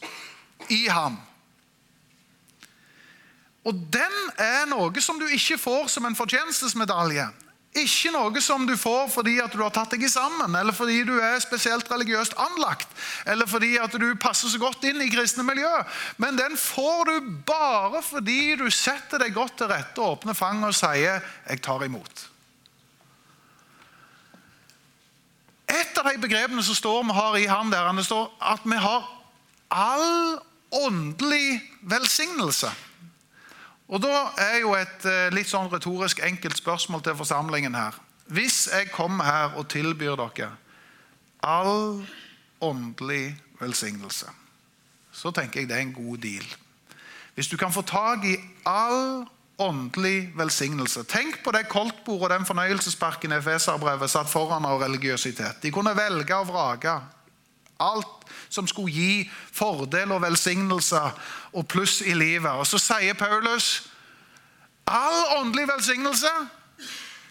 I 0.69 0.87
ham. 0.89 1.19
Og 3.65 3.75
den 3.93 4.17
er 4.39 4.65
noe 4.71 5.03
som 5.03 5.19
du 5.21 5.27
ikke 5.27 5.59
får 5.59 5.91
som 5.93 6.07
en 6.07 6.17
fortjenestesmedalje. 6.17 7.27
Ikke 7.71 8.11
noe 8.11 8.41
som 8.43 8.65
du 8.67 8.73
får 8.75 9.13
fordi 9.13 9.37
at 9.39 9.53
du 9.55 9.61
har 9.63 9.71
tatt 9.71 9.93
deg 9.95 10.03
sammen, 10.11 10.57
eller 10.59 10.75
fordi 10.75 11.05
du 11.07 11.13
er 11.23 11.39
spesielt 11.43 11.87
religiøst 11.91 12.35
anlagt, 12.43 12.89
eller 13.31 13.47
fordi 13.47 13.77
at 13.79 13.95
du 13.95 14.09
passer 14.19 14.51
så 14.51 14.59
godt 14.59 14.83
inn 14.91 14.99
i 15.05 15.11
kristne 15.13 15.45
miljø. 15.47 15.71
Men 16.19 16.39
den 16.39 16.59
får 16.59 17.05
du 17.07 17.31
bare 17.47 18.03
fordi 18.03 18.57
du 18.59 18.67
setter 18.75 19.23
deg 19.23 19.37
godt 19.39 19.61
til 19.61 19.71
rette, 19.71 20.03
åpner 20.03 20.35
fanget 20.35 20.73
og 20.73 20.75
sier 20.75 21.23
'jeg 21.47 21.63
tar 21.63 21.87
imot'. 21.87 22.27
Et 25.71 25.99
av 25.99 26.05
de 26.11 26.19
begrepene 26.19 26.63
som 26.63 26.75
står 26.75 27.03
vi 27.05 27.13
har 27.13 27.37
i 27.37 27.47
ham, 27.47 27.71
der, 27.71 27.93
det 27.93 28.05
står 28.05 28.33
at 28.43 28.61
vi 28.65 28.77
har 28.77 29.07
all 29.71 30.39
åndelig 30.73 31.61
velsignelse. 31.83 32.71
Og 33.91 34.03
Da 34.03 34.31
er 34.39 34.61
jo 34.63 34.75
et 34.79 35.05
eh, 35.09 35.33
litt 35.35 35.51
sånn 35.51 35.71
retorisk 35.71 36.23
enkelt 36.23 36.61
spørsmål 36.61 37.03
til 37.03 37.17
forsamlingen 37.19 37.75
her. 37.75 37.97
Hvis 38.31 38.69
jeg 38.71 38.93
kommer 38.95 39.27
her 39.27 39.57
og 39.59 39.67
tilbyr 39.73 40.15
dere 40.21 40.53
all 41.43 42.05
åndelig 42.63 43.35
velsignelse, 43.59 44.31
så 45.11 45.33
tenker 45.35 45.61
jeg 45.61 45.69
det 45.69 45.77
er 45.77 45.87
en 45.89 45.97
god 45.97 46.23
deal. 46.23 46.47
Hvis 47.35 47.51
du 47.51 47.57
kan 47.57 47.73
få 47.75 47.83
tak 47.83 48.25
i 48.29 48.37
all 48.69 49.27
åndelig 49.61 50.31
velsignelse 50.37 51.05
Tenk 51.05 51.43
på 51.45 51.53
det 51.53 51.67
koldtbordet 51.69 52.23
og 52.23 52.31
den 52.33 52.47
fornøyelsesparken 52.49 53.33
Efeserbrevet 53.37 54.11
satt 54.11 54.31
foran 54.31 54.65
av 54.65 54.81
religiøsitet. 54.81 55.59
De 55.63 55.73
kunne 55.75 55.97
velge 55.97 56.37
og 56.37 56.49
vrake. 56.49 56.95
Alt 57.81 58.20
som 58.51 58.67
skulle 58.69 58.93
gi 58.93 59.31
fordel 59.53 60.13
og 60.13 60.23
velsignelse 60.23 61.01
og 61.53 61.69
pluss 61.69 62.01
i 62.01 62.15
livet. 62.15 62.51
Og 62.51 62.67
Så 62.67 62.79
sier 62.79 63.15
Paulus 63.15 63.91
all 64.87 65.39
åndelig 65.39 65.69
velsignelse, 65.69 66.31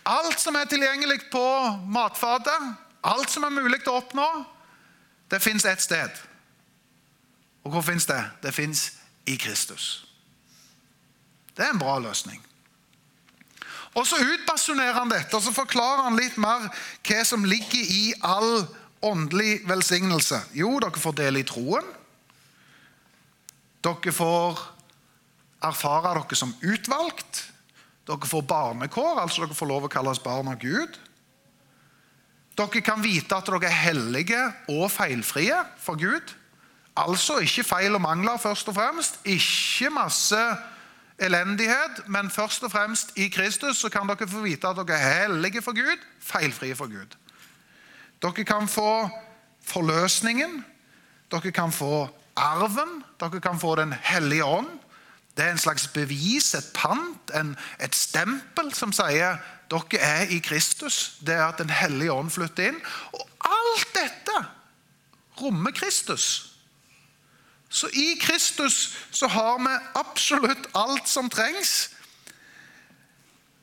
alt 0.06 0.40
som 0.40 0.56
er 0.56 0.66
tilgjengelig 0.66 1.22
på 1.32 1.46
matfatet, 1.92 2.76
alt 3.04 3.32
som 3.32 3.44
er 3.44 3.54
mulig 3.54 3.82
å 3.88 4.00
oppnå, 4.00 4.28
det 5.32 5.42
fins 5.44 5.66
ett 5.66 5.82
sted. 5.82 6.10
Og 7.64 7.72
hvor 7.72 7.84
fins 7.86 8.06
det? 8.06 8.22
Det 8.42 8.54
fins 8.56 8.92
i 9.28 9.36
Kristus. 9.36 10.06
Det 11.58 11.66
er 11.66 11.74
en 11.74 11.82
bra 11.82 12.00
løsning. 12.00 12.40
Og 13.94 14.08
Så 14.08 14.16
utbasunerer 14.16 14.94
han 14.94 15.10
dette 15.12 15.36
og 15.36 15.44
så 15.44 15.52
forklarer 15.52 16.06
han 16.06 16.18
litt 16.18 16.38
mer 16.38 16.70
hva 17.04 17.24
som 17.26 17.44
ligger 17.44 17.82
i 17.84 18.14
all 18.24 18.64
åndelig 19.02 19.62
velsignelse? 19.70 20.42
Jo, 20.54 20.78
dere 20.82 21.00
får 21.00 21.16
del 21.20 21.40
i 21.40 21.46
troen. 21.48 21.86
Dere 23.84 24.14
får 24.16 24.64
erfare 25.64 26.16
dere 26.18 26.40
som 26.40 26.56
utvalgt. 26.62 27.46
Dere 28.08 28.32
får 28.32 28.48
barnekår, 28.50 29.22
altså 29.22 29.46
dere 29.46 29.58
får 29.58 29.70
lov 29.70 29.88
å 29.88 29.94
kalles 29.94 30.22
barn 30.24 30.52
av 30.52 30.60
Gud. 30.62 30.98
Dere 32.60 32.84
kan 32.84 33.04
vite 33.04 33.38
at 33.38 33.48
dere 33.48 33.70
er 33.70 33.82
hellige 33.86 34.42
og 34.74 34.90
feilfrie 34.92 35.62
for 35.80 36.00
Gud. 36.00 36.36
Altså 37.00 37.38
ikke 37.46 37.64
feil 37.64 37.96
og 37.96 38.04
mangler, 38.04 38.40
først 38.42 38.68
og 38.72 38.76
fremst. 38.76 39.22
Ikke 39.24 39.92
masse 39.94 40.40
elendighet, 41.20 42.04
men 42.08 42.32
først 42.32 42.64
og 42.64 42.72
fremst 42.74 43.16
i 43.20 43.30
Kristus 43.32 43.80
så 43.80 43.92
kan 43.92 44.08
dere 44.10 44.28
få 44.28 44.44
vite 44.44 44.68
at 44.68 44.80
dere 44.82 44.98
er 44.98 45.24
hellige 45.24 45.64
for 45.64 45.78
Gud, 45.78 46.04
feilfrie 46.20 46.76
for 46.76 46.92
Gud. 46.92 47.16
Dere 48.22 48.46
kan 48.46 48.68
få 48.68 49.10
forløsningen. 49.64 50.66
Dere 51.32 51.52
kan 51.52 51.72
få 51.72 52.10
arven. 52.36 53.04
Dere 53.20 53.42
kan 53.42 53.60
få 53.60 53.76
Den 53.76 53.94
hellige 53.94 54.46
ånd. 54.46 54.80
Det 55.38 55.46
er 55.46 55.52
en 55.52 55.58
slags 55.58 55.88
bevis, 55.88 56.54
et 56.54 56.72
pant, 56.74 57.32
en, 57.36 57.54
et 57.80 57.96
stempel 57.96 58.74
som 58.76 58.92
sier 58.92 59.38
dere 59.72 60.02
er 60.04 60.32
i 60.36 60.40
Kristus. 60.44 61.20
Det 61.24 61.36
er 61.36 61.46
at 61.46 61.62
Den 61.62 61.70
hellige 61.70 62.12
ånd 62.12 62.32
flytter 62.34 62.74
inn. 62.74 62.82
Og 63.14 63.24
alt 63.40 63.94
dette 63.96 64.36
rommer 65.42 65.72
Kristus. 65.72 66.50
Så 67.70 67.88
i 67.94 68.18
Kristus 68.22 68.98
så 69.12 69.28
har 69.28 69.60
vi 69.62 69.78
absolutt 69.96 70.68
alt 70.74 71.08
som 71.08 71.30
trengs. 71.30 71.90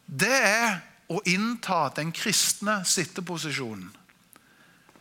Det 0.06 0.32
er 0.32 0.78
å 1.10 1.20
innta 1.26 1.88
den 1.96 2.12
kristne 2.14 2.80
sitteposisjonen. 2.86 3.90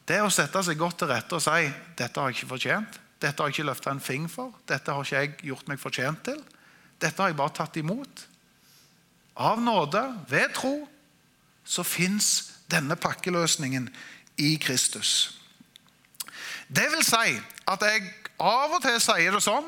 Det 0.06 0.20
å 0.22 0.30
sette 0.30 0.62
seg 0.64 0.78
godt 0.78 1.00
til 1.02 1.10
rette 1.10 1.38
og 1.38 1.42
si 1.42 1.72
'dette 1.98 2.20
har 2.20 2.30
jeg 2.30 2.38
ikke 2.38 2.54
fortjent', 2.54 3.00
'dette 3.20 3.42
har 3.42 3.50
jeg 3.50 3.56
ikke 3.58 3.70
løfta 3.72 3.92
en 3.92 4.02
fing 4.02 4.28
for', 4.32 4.54
'dette 4.68 4.92
har 4.92 5.04
ikke 5.04 5.16
jeg 5.16 5.38
gjort 5.50 5.68
meg 5.68 5.80
fortjent 5.80 6.24
til', 6.24 6.44
'dette 7.02 7.22
har 7.22 7.30
jeg 7.30 7.38
bare 7.38 7.56
tatt 7.56 7.78
imot'. 7.78 8.28
Av 9.36 9.62
nåde, 9.62 10.20
ved 10.30 10.54
tro, 10.54 10.88
så 11.64 11.84
fins 11.84 12.54
denne 12.72 12.96
pakkeløsningen 12.96 13.90
i 14.38 14.56
Kristus. 14.56 15.40
Det 16.68 16.86
vil 16.92 17.04
si 17.04 17.42
at 17.68 17.82
jeg 17.82 18.14
av 18.40 18.78
og 18.78 18.82
til 18.82 19.02
sier 19.02 19.32
det 19.32 19.44
sånn 19.44 19.68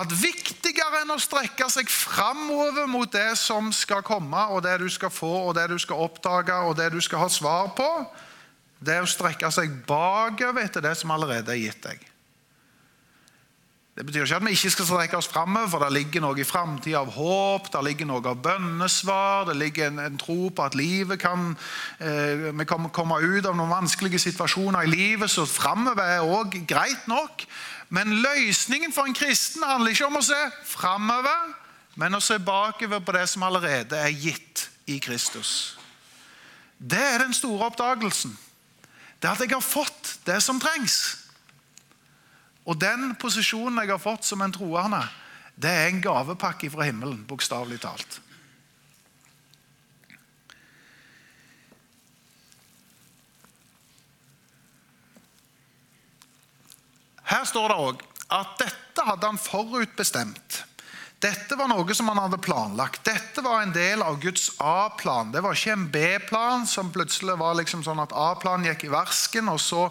at 0.00 0.12
viktigere 0.14 1.02
enn 1.02 1.12
å 1.12 1.18
strekke 1.20 1.66
seg 1.72 1.90
framover 1.90 2.86
mot 2.86 3.10
det 3.12 3.34
som 3.38 3.72
skal 3.74 4.02
komme, 4.06 4.46
og 4.54 4.62
det 4.62 4.78
du 4.80 4.88
skal 4.88 5.10
få, 5.10 5.32
og 5.48 5.54
det 5.58 5.66
du 5.70 5.78
skal 5.78 6.04
oppdage, 6.06 6.54
og 6.54 6.76
det 6.78 6.90
du 6.94 7.00
skal 7.00 7.24
ha 7.24 7.28
svar 7.28 7.72
på, 7.76 7.88
det 8.80 8.96
er 8.96 9.04
å 9.04 9.08
strekke 9.08 9.50
seg 9.52 9.82
bakover 9.88 10.64
etter 10.64 10.84
det 10.84 10.94
som 10.96 11.12
allerede 11.12 11.52
er 11.52 11.60
gitt 11.60 11.82
deg. 11.84 12.06
Det 14.00 14.06
betyr 14.06 14.22
ikke 14.24 14.36
at 14.38 14.44
vi 14.46 14.52
ikke 14.54 14.70
skal 14.72 14.86
strekke 14.88 15.18
oss 15.18 15.28
framover, 15.28 15.68
for 15.68 15.82
det 15.84 15.90
ligger 15.92 16.22
noe 16.24 16.38
i 16.40 16.46
framtida 16.46 17.02
av 17.02 17.10
håp, 17.12 17.66
det 17.74 17.82
ligger 17.84 18.08
noe 18.08 18.22
av 18.30 18.38
bønnesvar, 18.40 19.48
det 19.50 19.58
ligger 19.60 19.90
en, 19.90 19.98
en 20.00 20.16
tro 20.16 20.48
på 20.48 20.64
at 20.64 20.78
livet 20.78 21.20
kan 21.20 21.50
eh, 21.98 22.46
vi 22.56 22.66
kan 22.70 22.88
komme 22.96 23.18
ut 23.20 23.44
av 23.44 23.58
noen 23.58 23.74
vanskelige 23.74 24.22
situasjoner 24.22 24.88
i 24.88 24.92
livet, 24.94 25.28
så 25.28 25.44
framover 25.44 26.14
er 26.16 26.24
òg 26.24 26.62
greit 26.70 27.04
nok. 27.10 27.44
Men 27.92 28.22
løsningen 28.24 28.94
for 28.96 29.04
en 29.04 29.18
kristen 29.18 29.66
handler 29.68 29.92
ikke 29.92 30.08
om 30.08 30.20
å 30.22 30.24
se 30.24 30.40
framover, 30.70 31.50
men 32.00 32.16
å 32.16 32.24
se 32.24 32.38
bakover 32.40 33.04
på 33.04 33.18
det 33.18 33.26
som 33.28 33.44
allerede 33.44 34.00
er 34.00 34.14
gitt 34.14 34.70
i 34.88 34.96
Kristus. 35.02 35.74
Det 36.78 37.02
er 37.02 37.26
den 37.26 37.36
store 37.36 37.68
oppdagelsen 37.68 38.32
det 39.20 39.28
er 39.28 39.34
at 39.36 39.42
jeg 39.44 39.52
har 39.52 39.64
fått 39.64 40.14
det 40.24 40.38
som 40.40 40.60
trengs. 40.60 41.00
Og 42.64 42.78
den 42.80 43.14
posisjonen 43.20 43.82
jeg 43.82 43.92
har 43.92 44.00
fått 44.00 44.24
som 44.24 44.40
en 44.44 44.54
troende, 44.54 45.02
det 45.60 45.70
er 45.70 45.90
en 45.90 46.00
gavepakke 46.00 46.70
fra 46.72 46.86
himmelen, 46.88 47.22
bokstavelig 47.28 47.80
talt. 47.84 48.20
Her 57.30 57.44
står 57.46 57.70
det 57.70 57.78
òg 57.78 58.00
at 58.34 58.56
dette 58.58 59.04
hadde 59.06 59.28
han 59.28 59.38
forutbestemt. 59.38 60.62
Dette 61.20 61.52
var 61.52 61.68
noe 61.68 61.92
som 61.92 62.08
han 62.08 62.16
hadde 62.16 62.38
planlagt. 62.40 63.02
Dette 63.04 63.42
var 63.44 63.60
en 63.60 63.74
del 63.74 64.00
av 64.00 64.16
Guds 64.22 64.54
A-plan. 64.56 65.28
Det 65.34 65.42
var 65.44 65.52
ikke 65.52 65.74
en 65.74 65.88
B-plan 65.92 66.62
som 66.64 66.88
plutselig 66.94 67.34
var 67.36 67.58
liksom 67.58 67.82
sånn 67.84 68.00
at 68.00 68.14
A-planen 68.16 68.70
gikk 68.70 68.86
i 68.86 68.92
varsken, 68.94 69.50
og 69.52 69.60
så 69.60 69.82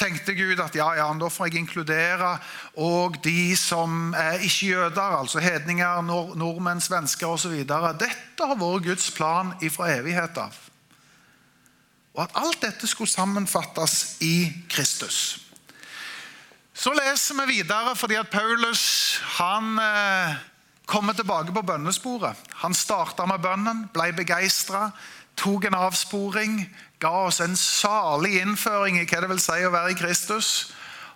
tenkte 0.00 0.32
Gud 0.38 0.62
at 0.64 0.78
ja, 0.78 0.88
ja, 0.96 1.10
da 1.20 1.28
får 1.28 1.50
jeg 1.50 1.60
inkludere 1.60 2.32
og 2.80 3.20
de 3.26 3.52
som 3.60 4.14
er 4.16 4.40
ikke-jøder, 4.40 5.18
altså 5.20 5.42
hedninger, 5.44 6.00
nord 6.06 6.32
nordmenn, 6.40 6.80
svensker 6.80 7.28
osv. 7.28 7.60
Dette 7.60 8.48
har 8.48 8.56
vært 8.56 8.86
Guds 8.88 9.10
plan 9.12 9.52
fra 9.68 9.92
evighet 9.98 10.40
av. 10.40 10.56
Og 12.16 12.24
at 12.24 12.36
alt 12.40 12.64
dette 12.64 12.88
skulle 12.88 13.12
sammenfattes 13.12 14.16
i 14.24 14.48
Kristus. 14.72 15.42
Så 16.72 16.94
leser 16.96 17.36
vi 17.42 17.58
videre 17.58 17.92
fordi 18.00 18.16
at 18.16 18.32
Paulus 18.32 18.82
han 19.36 19.76
eh, 19.76 20.40
kommer 20.90 21.14
tilbake 21.14 21.54
på 21.54 21.62
bønnesporet. 21.62 22.38
Han 22.64 22.74
starta 22.74 23.26
med 23.30 23.42
bønnen, 23.44 23.86
ble 23.94 24.10
begeistra, 24.16 24.88
tok 25.38 25.68
en 25.68 25.78
avsporing, 25.78 26.64
ga 27.00 27.12
oss 27.28 27.40
en 27.44 27.56
salig 27.56 28.40
innføring 28.42 28.98
i 28.98 29.06
hva 29.06 29.22
det 29.22 29.30
vil 29.30 29.42
si 29.42 29.58
å 29.64 29.72
være 29.72 29.94
i 29.94 29.98
Kristus. 30.00 30.50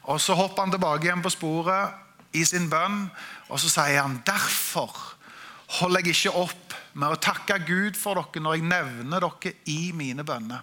Og 0.04 0.20
Så 0.20 0.36
hopper 0.38 0.62
han 0.62 0.74
tilbake 0.74 1.08
igjen 1.08 1.24
på 1.24 1.32
sporet 1.32 2.36
i 2.36 2.44
sin 2.44 2.68
bønn, 2.70 3.08
og 3.48 3.60
så 3.60 3.70
sier 3.72 4.02
han 4.02 4.20
derfor 4.26 4.92
holder 5.80 6.04
jeg 6.04 6.14
ikke 6.14 6.38
opp 6.44 6.74
med 6.94 7.14
å 7.14 7.20
takke 7.20 7.58
Gud 7.66 7.98
for 7.98 8.18
dere 8.18 8.42
når 8.42 8.58
jeg 8.58 8.68
nevner 8.68 9.24
dere 9.24 9.54
i 9.70 9.92
mine 9.96 10.24
bønner. 10.26 10.62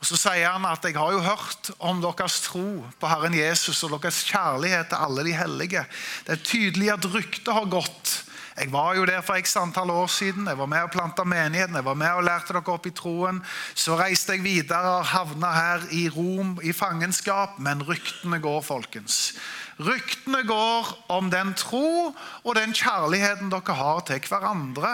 Og 0.00 0.08
Så 0.08 0.16
sier 0.16 0.48
han 0.48 0.64
at 0.64 0.84
jeg 0.88 0.96
har 0.96 1.12
jo 1.12 1.20
hørt 1.20 1.70
om 1.78 2.00
deres 2.00 2.40
tro 2.46 2.80
på 3.00 3.08
Herren 3.10 3.36
Jesus 3.36 3.82
og 3.84 3.98
deres 3.98 4.22
kjærlighet 4.24 4.88
til 4.88 5.04
alle 5.04 5.26
de 5.26 5.36
hellige. 5.36 5.84
Det 6.24 6.36
er 6.36 6.44
tydelig 6.44 6.92
at 6.94 7.08
ryktet 7.12 7.52
har 7.52 7.68
gått. 7.68 8.14
Jeg 8.56 8.72
var 8.72 8.94
jo 8.96 9.04
der 9.08 9.20
for 9.24 9.40
x 9.40 9.54
antall 9.60 9.92
år 9.92 10.08
siden. 10.12 10.48
Jeg 10.48 10.58
var 10.58 10.68
med 10.68 10.84
og 10.84 10.90
planta 10.92 11.24
menigheten. 11.24 11.76
Jeg 11.76 11.84
var 11.84 11.96
med 12.00 12.16
og 12.16 12.24
lærte 12.26 12.52
dere 12.56 12.72
opp 12.74 12.88
i 12.88 12.92
troen. 12.96 13.42
Så 13.76 13.96
reiste 14.00 14.34
jeg 14.36 14.44
videre 14.44 14.98
og 14.98 15.08
havna 15.12 15.52
her 15.54 15.86
i 15.96 16.06
Rom 16.12 16.58
i 16.64 16.72
fangenskap. 16.76 17.60
Men 17.60 17.84
ryktene 17.88 18.40
går, 18.40 18.60
folkens. 18.64 19.34
Ryktene 19.80 20.42
går 20.48 20.92
om 21.12 21.28
den 21.32 21.54
tro 21.56 22.12
og 22.12 22.54
den 22.56 22.72
kjærligheten 22.76 23.52
dere 23.52 23.76
har 23.76 24.00
til 24.08 24.28
hverandre. 24.28 24.92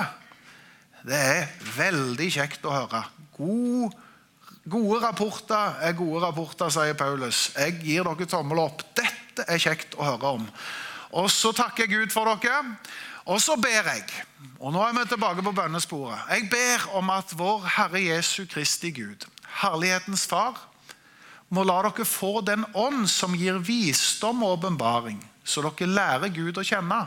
Det 1.07 1.19
er 1.19 1.55
veldig 1.79 2.29
kjekt 2.39 2.67
å 2.67 2.75
høre. 2.75 3.03
God 3.39 3.95
Gode 4.67 4.99
rapporter 4.99 5.77
er 5.87 5.95
gode 5.95 6.25
rapporter, 6.25 6.71
sier 6.75 6.97
Paulus. 6.99 7.53
Jeg 7.55 7.77
gir 7.85 8.07
dere 8.07 8.27
tommel 8.27 8.59
opp. 8.65 8.83
Dette 8.99 9.45
er 9.47 9.61
kjekt 9.63 9.95
å 9.95 10.03
høre 10.03 10.33
om. 10.41 10.49
Og 11.15 11.29
så 11.31 11.53
takker 11.55 11.87
jeg 11.87 11.93
Gud 11.93 12.15
for 12.15 12.27
dere. 12.27 12.75
Og 13.31 13.39
så 13.43 13.57
ber 13.59 13.89
jeg, 13.91 14.05
og 14.63 14.71
nå 14.75 14.83
er 14.83 14.93
vi 14.95 15.05
tilbake 15.11 15.43
på 15.43 15.55
bønnesporet. 15.55 16.29
Jeg 16.31 16.49
ber 16.51 16.85
om 16.99 17.11
at 17.11 17.33
vår 17.35 17.65
Herre 17.77 18.03
Jesu 18.05 18.45
Kristi 18.51 18.93
Gud, 18.95 19.27
Herlighetens 19.63 20.27
Far, 20.31 20.61
må 21.51 21.63
la 21.67 21.81
dere 21.87 22.07
få 22.07 22.41
den 22.47 22.63
ånd 22.75 23.07
som 23.11 23.35
gir 23.39 23.59
visdom 23.63 24.43
og 24.47 24.61
åpenbaring, 24.61 25.19
så 25.47 25.63
dere 25.63 25.91
lærer 25.91 26.35
Gud 26.35 26.59
å 26.59 26.67
kjenne 26.67 27.01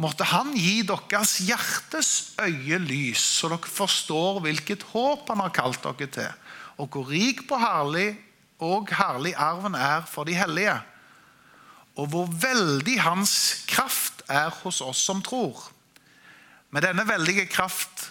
måtte 0.00 0.24
Han 0.24 0.54
gi 0.56 0.82
deres 0.86 1.36
hjertes 1.44 2.10
øye 2.40 2.78
lys, 2.80 3.20
så 3.38 3.50
dere 3.52 3.68
forstår 3.68 4.40
hvilket 4.44 4.86
håp 4.92 5.28
Han 5.28 5.42
har 5.44 5.54
kalt 5.54 5.82
dere 5.84 6.08
til, 6.08 6.30
og 6.80 6.88
hvor 6.92 7.10
rik 7.12 7.44
på 7.48 7.58
herlig 7.60 8.14
og 8.62 8.90
herlig 8.94 9.34
arven 9.36 9.74
er 9.74 10.06
for 10.08 10.24
de 10.28 10.36
hellige, 10.38 10.78
og 11.98 12.08
hvor 12.08 12.30
veldig 12.30 13.00
Hans 13.04 13.64
kraft 13.68 14.22
er 14.30 14.48
hos 14.62 14.80
oss 14.80 15.02
som 15.04 15.20
tror. 15.22 15.58
Med 16.72 16.86
denne 16.86 17.04
veldige 17.04 17.44
kraft 17.52 18.08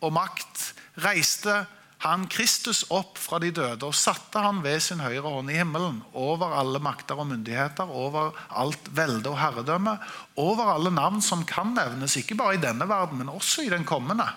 og 0.00 0.14
makt 0.16 0.70
reiste 1.04 1.66
han 1.98 2.28
Kristus 2.30 2.84
opp 2.94 3.16
fra 3.18 3.40
de 3.42 3.50
døde 3.50 3.82
og 3.88 3.96
satte 3.96 4.38
han 4.38 4.60
ved 4.62 4.78
sin 4.84 5.00
høyre 5.02 5.26
hånd 5.26 5.50
i 5.50 5.56
himmelen, 5.58 5.98
over 6.14 6.54
alle 6.60 6.78
makter 6.82 7.18
og 7.18 7.26
myndigheter, 7.32 7.90
over 7.90 8.36
alt 8.54 8.90
velde 8.94 9.32
og 9.32 9.40
herredømme, 9.40 9.96
over 10.38 10.74
alle 10.76 10.92
navn 10.94 11.18
som 11.24 11.42
kan 11.48 11.74
nevnes, 11.74 12.14
ikke 12.20 12.38
bare 12.38 12.54
i 12.54 12.62
denne 12.62 12.86
verden, 12.86 13.18
men 13.18 13.32
også 13.32 13.66
i 13.66 13.72
den 13.72 13.86
kommende. 13.88 14.28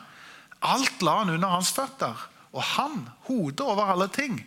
Alt 0.65 1.05
la 1.05 1.19
han 1.19 1.35
under 1.35 1.53
hans 1.53 1.69
føtter, 1.77 2.25
og 2.51 2.65
han, 2.73 3.05
hodet 3.29 3.61
over 3.61 3.93
alle 3.93 4.09
ting, 4.09 4.41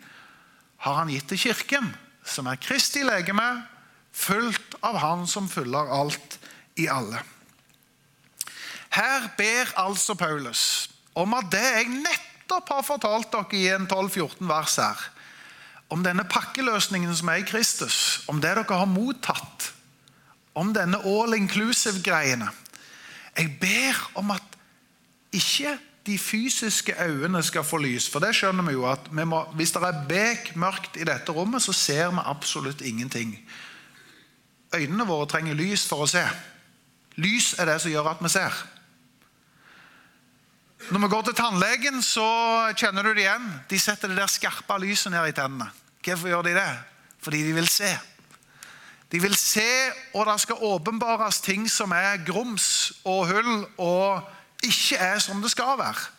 har 0.82 0.98
han 0.98 1.12
gitt 1.14 1.30
til 1.30 1.40
kirken, 1.46 1.94
som 2.26 2.50
er 2.50 2.58
Kristi 2.58 3.04
legeme, 3.06 3.46
fulgt 4.14 4.76
av 4.82 4.98
Han 5.02 5.24
som 5.26 5.48
fyller 5.50 5.90
alt 5.90 6.38
i 6.78 6.86
alle. 6.90 7.18
Her 8.94 9.26
ber 9.38 9.72
altså 9.80 10.14
Paulus 10.14 10.86
om 11.18 11.34
at 11.34 11.50
det 11.50 11.62
jeg 11.64 11.90
nett 11.90 12.23
nettopp 12.54 12.70
har 12.70 12.86
fortalt 12.86 13.32
dere 13.32 13.58
i 13.58 13.68
en 13.74 13.86
12-14 13.88 14.46
vers 14.46 14.76
her, 14.78 15.00
om 15.90 16.02
denne 16.02 16.24
pakkeløsningen 16.24 17.14
som 17.14 17.28
er 17.28 17.42
i 17.42 17.46
Kristus, 17.46 18.24
om 18.28 18.40
det 18.40 18.54
dere 18.54 18.78
har 18.78 18.86
mottatt, 18.86 19.72
om 20.54 20.72
denne 20.72 21.00
all 21.02 21.34
inclusive-greiene. 21.34 22.48
Jeg 23.36 23.56
ber 23.60 23.98
om 24.14 24.30
at 24.30 24.42
ikke 25.34 25.78
de 26.06 26.18
fysiske 26.18 26.94
øynene 27.00 27.42
skal 27.42 27.64
få 27.64 27.80
lys. 27.82 28.06
For 28.08 28.22
det 28.22 28.34
skjønner 28.36 28.62
vi 28.62 28.76
jo 28.76 28.84
at 28.86 29.08
vi 29.10 29.24
må, 29.26 29.40
hvis 29.56 29.72
det 29.74 29.82
er 29.82 30.04
bek 30.06 30.52
mørkt 30.54 30.98
i 31.00 31.06
dette 31.08 31.32
rommet, 31.32 31.62
så 31.64 31.72
ser 31.72 32.12
vi 32.12 32.22
absolutt 32.22 32.84
ingenting. 32.84 33.34
Øynene 34.74 35.06
våre 35.08 35.26
trenger 35.26 35.58
lys 35.58 35.88
for 35.88 36.04
å 36.04 36.10
se. 36.10 36.22
Lys 37.18 37.54
er 37.58 37.66
det 37.66 37.80
som 37.82 37.90
gjør 37.90 38.12
at 38.12 38.22
vi 38.22 38.30
ser. 38.30 38.62
Når 40.90 41.00
vi 41.00 41.08
går 41.08 41.22
til 41.22 41.36
tannlegen, 41.38 42.02
så 42.04 42.24
kjenner 42.76 43.06
du 43.06 43.14
det 43.14 43.24
igjen. 43.24 43.46
De 43.70 43.78
setter 43.80 44.10
det 44.10 44.18
der 44.18 44.28
skarpe 44.28 44.76
lyset 44.82 45.14
ned 45.14 45.30
i 45.30 45.36
tennene. 45.36 45.70
Hvorfor 46.04 46.28
gjør 46.28 46.42
de 46.44 46.58
det? 46.58 46.72
Fordi 47.24 47.40
de 47.46 47.54
vil 47.56 47.68
se. 47.68 47.88
De 49.12 49.20
vil 49.22 49.36
se, 49.38 49.64
og 50.12 50.26
det 50.28 50.34
skal 50.42 50.60
åpenbares 50.60 51.40
ting 51.40 51.64
som 51.70 51.92
er 51.96 52.20
grums 52.26 52.66
og 53.04 53.30
hull 53.30 53.64
og 53.78 54.28
ikke 54.64 54.98
er 55.00 55.22
som 55.24 55.40
det 55.40 55.52
skal 55.54 55.78
være. 55.80 56.10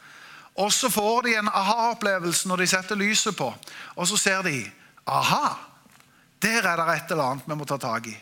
Og 0.55 0.73
så 0.73 0.89
får 0.89 1.27
de 1.27 1.35
en 1.37 1.51
aha-opplevelse 1.51 2.47
når 2.47 2.63
de 2.63 2.67
setter 2.71 2.97
lyset 2.97 3.37
på. 3.37 3.51
Og 3.95 4.07
så 4.07 4.17
ser 4.17 4.41
de 4.47 4.63
aha, 5.05 5.53
der 6.41 6.65
er 6.65 6.81
det 6.81 6.95
et 6.95 7.11
eller 7.11 7.35
annet 7.35 7.49
vi 7.49 7.59
må 7.59 7.67
ta 7.69 7.77
tak 7.77 8.07
i. 8.07 8.15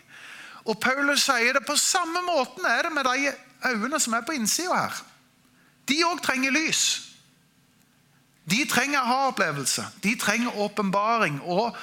Og 0.66 0.80
Paulus 0.80 1.24
sier 1.24 1.56
det 1.56 1.64
på 1.68 1.76
samme 1.80 2.24
måten 2.26 2.66
er 2.66 2.88
det 2.88 2.94
med 2.96 3.08
de 3.08 3.34
øynene 3.70 4.00
som 4.00 4.14
er 4.18 4.26
på 4.26 4.36
innsida 4.36 4.76
her. 4.76 5.04
De 5.90 6.04
òg 6.08 6.22
trenger 6.24 6.54
lys. 6.56 6.84
De 8.44 8.66
trenger 8.66 9.00
aha-opplevelse. 9.00 9.86
De 10.04 10.16
trenger 10.16 10.56
åpenbaring. 10.56 11.42
Og 11.42 11.78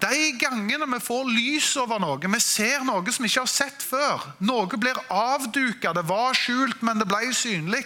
de 0.00 0.38
gangene 0.40 0.86
vi 0.94 1.00
får 1.04 1.28
lys 1.28 1.74
over 1.76 2.00
noe, 2.00 2.30
vi 2.32 2.40
ser 2.40 2.84
noe 2.88 3.12
som 3.12 3.24
vi 3.24 3.28
ikke 3.28 3.44
har 3.44 3.52
sett 3.52 3.84
før, 3.84 4.24
noe 4.40 4.80
blir 4.80 4.96
avduka, 5.12 5.92
det 5.92 6.06
var 6.08 6.36
skjult, 6.36 6.80
men 6.80 7.02
det 7.02 7.08
ble 7.10 7.34
synlig, 7.36 7.84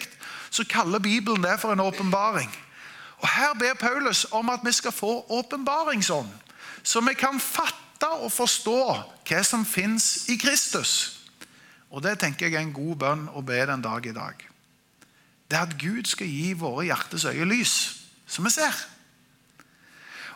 så 0.51 0.67
kaller 0.71 1.03
Bibelen 1.03 1.43
det 1.43 1.57
for 1.59 1.75
en 1.75 1.83
åpenbaring. 1.83 2.53
Og 3.19 3.29
Her 3.35 3.59
ber 3.59 3.75
Paulus 3.81 4.27
om 4.31 4.51
at 4.53 4.63
vi 4.63 4.73
skal 4.73 4.95
få 4.95 5.25
åpenbaringsånd, 5.29 6.31
så 6.83 7.03
vi 7.03 7.17
kan 7.19 7.41
fatte 7.41 8.11
og 8.21 8.31
forstå 8.33 8.81
hva 9.27 9.43
som 9.43 9.67
fins 9.67 10.29
i 10.31 10.39
Kristus. 10.39 11.25
Og 11.91 12.03
Det 12.03 12.19
tenker 12.21 12.47
jeg 12.47 12.55
er 12.55 12.67
en 12.67 12.75
god 12.75 12.97
bønn 12.97 13.29
å 13.35 13.43
be 13.43 13.59
den 13.67 13.83
dag 13.83 14.07
i 14.07 14.15
dag 14.15 14.54
det 15.51 15.59
er 15.59 15.67
at 15.69 15.79
Gud 15.81 16.09
skal 16.09 16.29
gi 16.31 16.53
våre 16.59 16.87
hjertes 16.89 17.27
øye 17.29 17.47
lys, 17.49 17.75
som 18.27 18.47
vi 18.47 18.53
ser. 18.55 18.75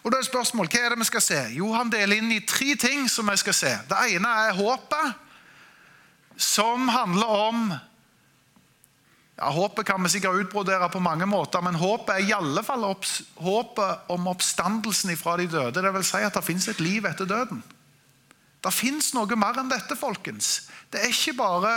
Og 0.05 0.13
da 0.13 0.21
er 0.21 0.29
spørsmålet, 0.29 0.73
Hva 0.73 0.85
er 0.85 0.95
det 0.95 1.01
vi 1.01 1.09
skal 1.09 1.25
se? 1.25 1.41
Jo, 1.57 1.73
Han 1.75 1.91
deler 1.91 2.17
inn 2.17 2.33
i 2.33 2.45
tre 2.47 2.77
ting 2.79 3.09
som 3.11 3.29
vi 3.31 3.37
skal 3.37 3.55
se. 3.55 3.73
Det 3.89 3.99
ene 4.15 4.29
er 4.47 4.57
håpet, 4.57 5.15
som 6.37 6.89
handler 6.89 7.27
om 7.27 7.73
ja, 9.39 9.51
Håpet 9.55 9.87
kan 9.87 10.03
vi 10.03 10.11
sikkert 10.11 10.35
utbrodere 10.35 10.89
på 10.91 11.01
mange 11.01 11.27
måter, 11.27 11.63
men 11.63 11.75
håpet 11.79 12.15
er 12.15 12.25
i 12.27 12.35
alle 12.35 12.63
fall 12.67 12.87
håpet 13.39 14.11
om 14.11 14.27
oppstandelsen 14.27 15.17
fra 15.17 15.37
de 15.39 15.47
døde. 15.47 15.83
Det 15.83 15.93
vil 15.95 16.07
si 16.07 16.23
at 16.27 16.35
det 16.35 16.45
fins 16.45 16.69
et 16.69 16.81
liv 16.81 17.07
etter 17.07 17.27
døden. 17.27 17.63
Det 18.65 18.75
fins 18.75 19.13
noe 19.15 19.39
mer 19.39 19.61
enn 19.61 19.71
dette, 19.71 19.95
folkens. 19.97 20.69
Det 20.91 21.01
er 21.01 21.13
ikke 21.13 21.37
bare 21.39 21.73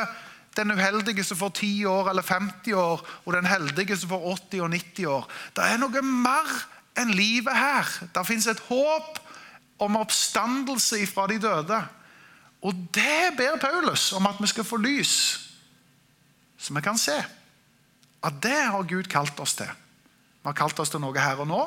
den 0.57 0.71
uheldige 0.71 1.23
som 1.23 1.37
får 1.39 1.49
10 1.61 1.85
år 1.85 2.09
eller 2.11 2.25
50 2.27 2.73
år, 2.75 3.07
og 3.25 3.33
den 3.33 3.47
heldige 3.47 3.97
som 3.97 4.09
får 4.09 4.27
80 4.51 4.61
og 4.61 4.69
90 4.69 5.05
år. 5.05 5.27
Det 5.55 5.65
er 5.65 5.79
noe 5.79 6.03
mer 6.03 6.55
enn 6.99 7.13
livet 7.15 7.55
her. 7.55 7.87
Det 8.11 8.25
fins 8.27 8.47
et 8.51 8.63
håp 8.67 9.19
om 9.81 9.99
oppstandelse 10.01 11.05
fra 11.09 11.27
de 11.31 11.39
døde. 11.41 11.79
Og 12.61 12.81
det 12.93 13.31
ber 13.37 13.57
Paulus 13.61 14.11
om 14.13 14.27
at 14.29 14.41
vi 14.41 14.49
skal 14.51 14.67
få 14.67 14.77
lys, 14.77 15.13
så 16.61 16.73
vi 16.75 16.81
kan 16.85 16.97
se. 16.99 17.15
At 18.21 18.37
det 18.43 18.57
har 18.69 18.83
Gud 18.85 19.09
kalt 19.09 19.39
oss 19.41 19.55
til. 19.57 19.69
Vi 20.41 20.49
har 20.49 20.57
kalt 20.57 20.79
oss 20.79 20.91
til 20.93 21.01
noe 21.01 21.17
her 21.17 21.41
og 21.41 21.49
nå, 21.49 21.61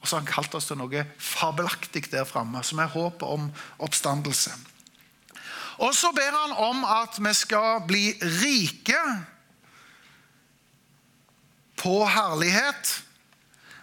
og 0.00 0.08
så 0.08 0.16
har 0.16 0.24
han 0.24 0.32
kalt 0.32 0.54
oss 0.58 0.66
til 0.66 0.78
noe 0.80 1.04
fabelaktig 1.18 2.08
der 2.10 2.26
framme, 2.26 2.62
som 2.66 2.82
er 2.82 2.90
håpet 2.90 3.22
om 3.28 3.46
oppstandelse. 3.78 4.54
Og 5.78 5.94
så 5.94 6.12
ber 6.16 6.32
han 6.32 6.54
om 6.56 6.84
at 6.84 7.18
vi 7.20 7.32
skal 7.36 7.82
bli 7.86 8.04
rike 8.22 9.00
på 11.76 12.06
herlighet. 12.08 13.02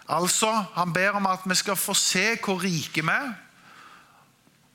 Altså, 0.08 0.64
Han 0.74 0.92
ber 0.92 1.10
om 1.10 1.26
at 1.26 1.40
vi 1.46 1.54
skal 1.54 1.76
få 1.76 1.94
se 1.94 2.38
hvor 2.44 2.62
rike 2.62 3.02
vi 3.02 3.08
er, 3.08 3.32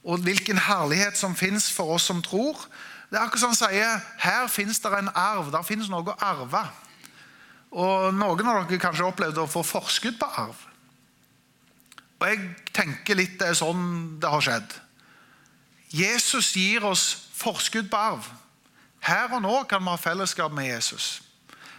og 0.04 0.18
hvilken 0.18 0.58
herlighet 0.58 1.18
som 1.18 1.36
fins 1.36 1.72
for 1.72 1.94
oss 1.94 2.08
som 2.08 2.22
tror. 2.22 2.56
Det 3.10 3.18
er 3.18 3.22
akkurat 3.26 3.40
som 3.40 3.50
han 3.50 3.60
sier, 3.60 4.00
Her 4.18 4.48
fins 4.48 4.80
det 4.80 4.94
en 4.94 5.10
arv. 5.16 5.52
Der 5.52 5.62
fins 5.62 5.90
noe 5.90 6.14
å 6.14 6.16
arve. 6.22 6.64
Og 7.72 8.14
Noen 8.14 8.48
av 8.48 8.64
dere 8.70 8.80
kanskje 8.82 9.06
opplevde 9.06 9.44
å 9.44 9.50
få 9.50 9.64
forskudd 9.64 10.18
på 10.20 10.26
arv. 10.26 10.56
Og 12.20 12.28
Jeg 12.28 12.56
tenker 12.74 13.16
litt 13.16 13.40
det 13.40 13.50
er 13.50 13.60
sånn 13.60 14.20
det 14.22 14.30
har 14.30 14.42
skjedd. 14.42 14.78
Jesus 15.90 16.54
gir 16.54 16.86
oss 16.86 17.18
forskudd 17.34 17.90
på 17.90 17.98
arv. 17.98 18.26
Her 19.02 19.32
og 19.34 19.42
nå 19.42 19.64
kan 19.70 19.82
vi 19.82 19.90
ha 19.90 19.98
fellesskap 19.98 20.52
med 20.54 20.70
Jesus. 20.70 21.22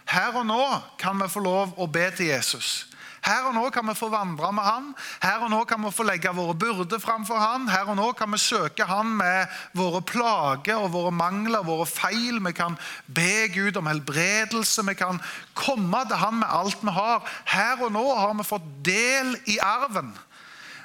Her 0.09 0.35
og 0.35 0.45
nå 0.45 0.63
kan 0.99 1.19
vi 1.21 1.29
få 1.31 1.43
lov 1.43 1.75
å 1.79 1.87
be 1.87 2.09
til 2.17 2.33
Jesus. 2.33 2.91
Her 3.21 3.45
og 3.45 3.53
nå 3.53 3.67
kan 3.69 3.85
vi 3.85 3.93
få 3.93 4.09
vandre 4.09 4.49
med 4.49 4.65
han. 4.65 4.87
Her 5.21 5.43
og 5.45 5.51
nå 5.53 5.59
kan 5.69 5.83
vi 5.85 5.91
få 5.93 6.03
legge 6.07 6.31
våre 6.33 6.55
byrder 6.57 6.99
framfor 6.99 7.37
han. 7.37 7.67
Her 7.69 7.91
og 7.93 7.99
nå 7.99 8.07
kan 8.17 8.31
vi 8.33 8.39
søke 8.41 8.87
han 8.89 9.11
med 9.19 9.51
våre 9.77 10.01
plager 10.01 10.81
og 10.81 10.89
våre 10.95 11.11
mangler, 11.13 11.61
våre 11.63 11.85
feil. 11.85 12.41
Vi 12.41 12.53
kan 12.57 12.77
be 13.05 13.45
Gud 13.53 13.77
om 13.77 13.91
helbredelse. 13.91 14.87
Vi 14.89 14.97
kan 14.97 15.21
komme 15.53 16.01
til 16.09 16.17
han 16.17 16.41
med 16.41 16.49
alt 16.49 16.81
vi 16.81 16.95
har. 16.97 17.21
Her 17.45 17.85
og 17.85 17.93
nå 17.93 18.07
har 18.09 18.33
vi 18.41 18.47
fått 18.49 18.65
del 18.89 19.37
i 19.45 19.59
arven. 19.61 20.15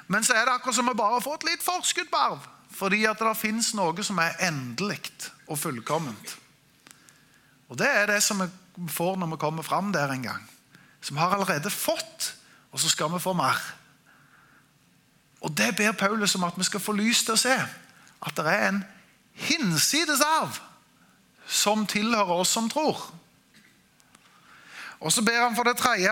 Men 0.07 0.23
så 0.23 0.37
er 0.37 0.45
det 0.45 0.53
akkurat 0.59 0.77
som 0.77 0.87
vi 0.87 0.95
bare 0.95 1.17
har 1.17 1.25
fått 1.25 1.49
litt 1.49 1.65
forskudd 1.65 2.13
på 2.13 2.21
arv. 2.21 2.45
Fordi 2.77 3.05
at 3.09 3.19
det 3.19 3.37
fins 3.39 3.73
noe 3.77 4.03
som 4.05 4.19
er 4.21 4.37
endelig 4.47 5.01
og 5.47 5.57
fullkomment. 5.57 6.35
Og 7.67 7.79
det 7.79 7.89
er 7.89 8.05
det 8.11 8.21
som 8.23 8.43
vi 8.43 8.91
får 8.93 9.17
når 9.17 9.33
vi 9.33 9.41
kommer 9.41 9.65
fram 9.65 9.89
der 9.95 10.13
en 10.13 10.29
gang 10.29 10.45
som 11.01 11.15
vi 11.15 11.21
har 11.21 11.31
allerede 11.31 11.69
fått, 11.69 12.33
og 12.71 12.79
så 12.79 12.89
skal 12.89 13.11
vi 13.13 13.19
få 13.21 13.33
mer. 13.37 13.59
Og 15.41 15.57
Det 15.57 15.75
ber 15.75 15.91
Paulus 15.91 16.35
om 16.35 16.43
at 16.43 16.57
vi 16.57 16.63
skal 16.63 16.79
få 16.79 16.91
lys 16.97 17.23
til 17.23 17.35
å 17.37 17.39
se. 17.39 17.55
At 18.25 18.35
det 18.35 18.45
er 18.51 18.67
en 18.67 18.81
hinsides 19.31 20.21
arv 20.25 20.57
som 21.47 21.85
tilhører 21.87 22.41
oss 22.41 22.51
som 22.51 22.69
tror. 22.69 22.99
Og 24.99 25.11
Så 25.11 25.21
ber 25.21 25.43
han 25.43 25.55
for 25.55 25.63
det 25.63 25.77
tredje 25.77 26.11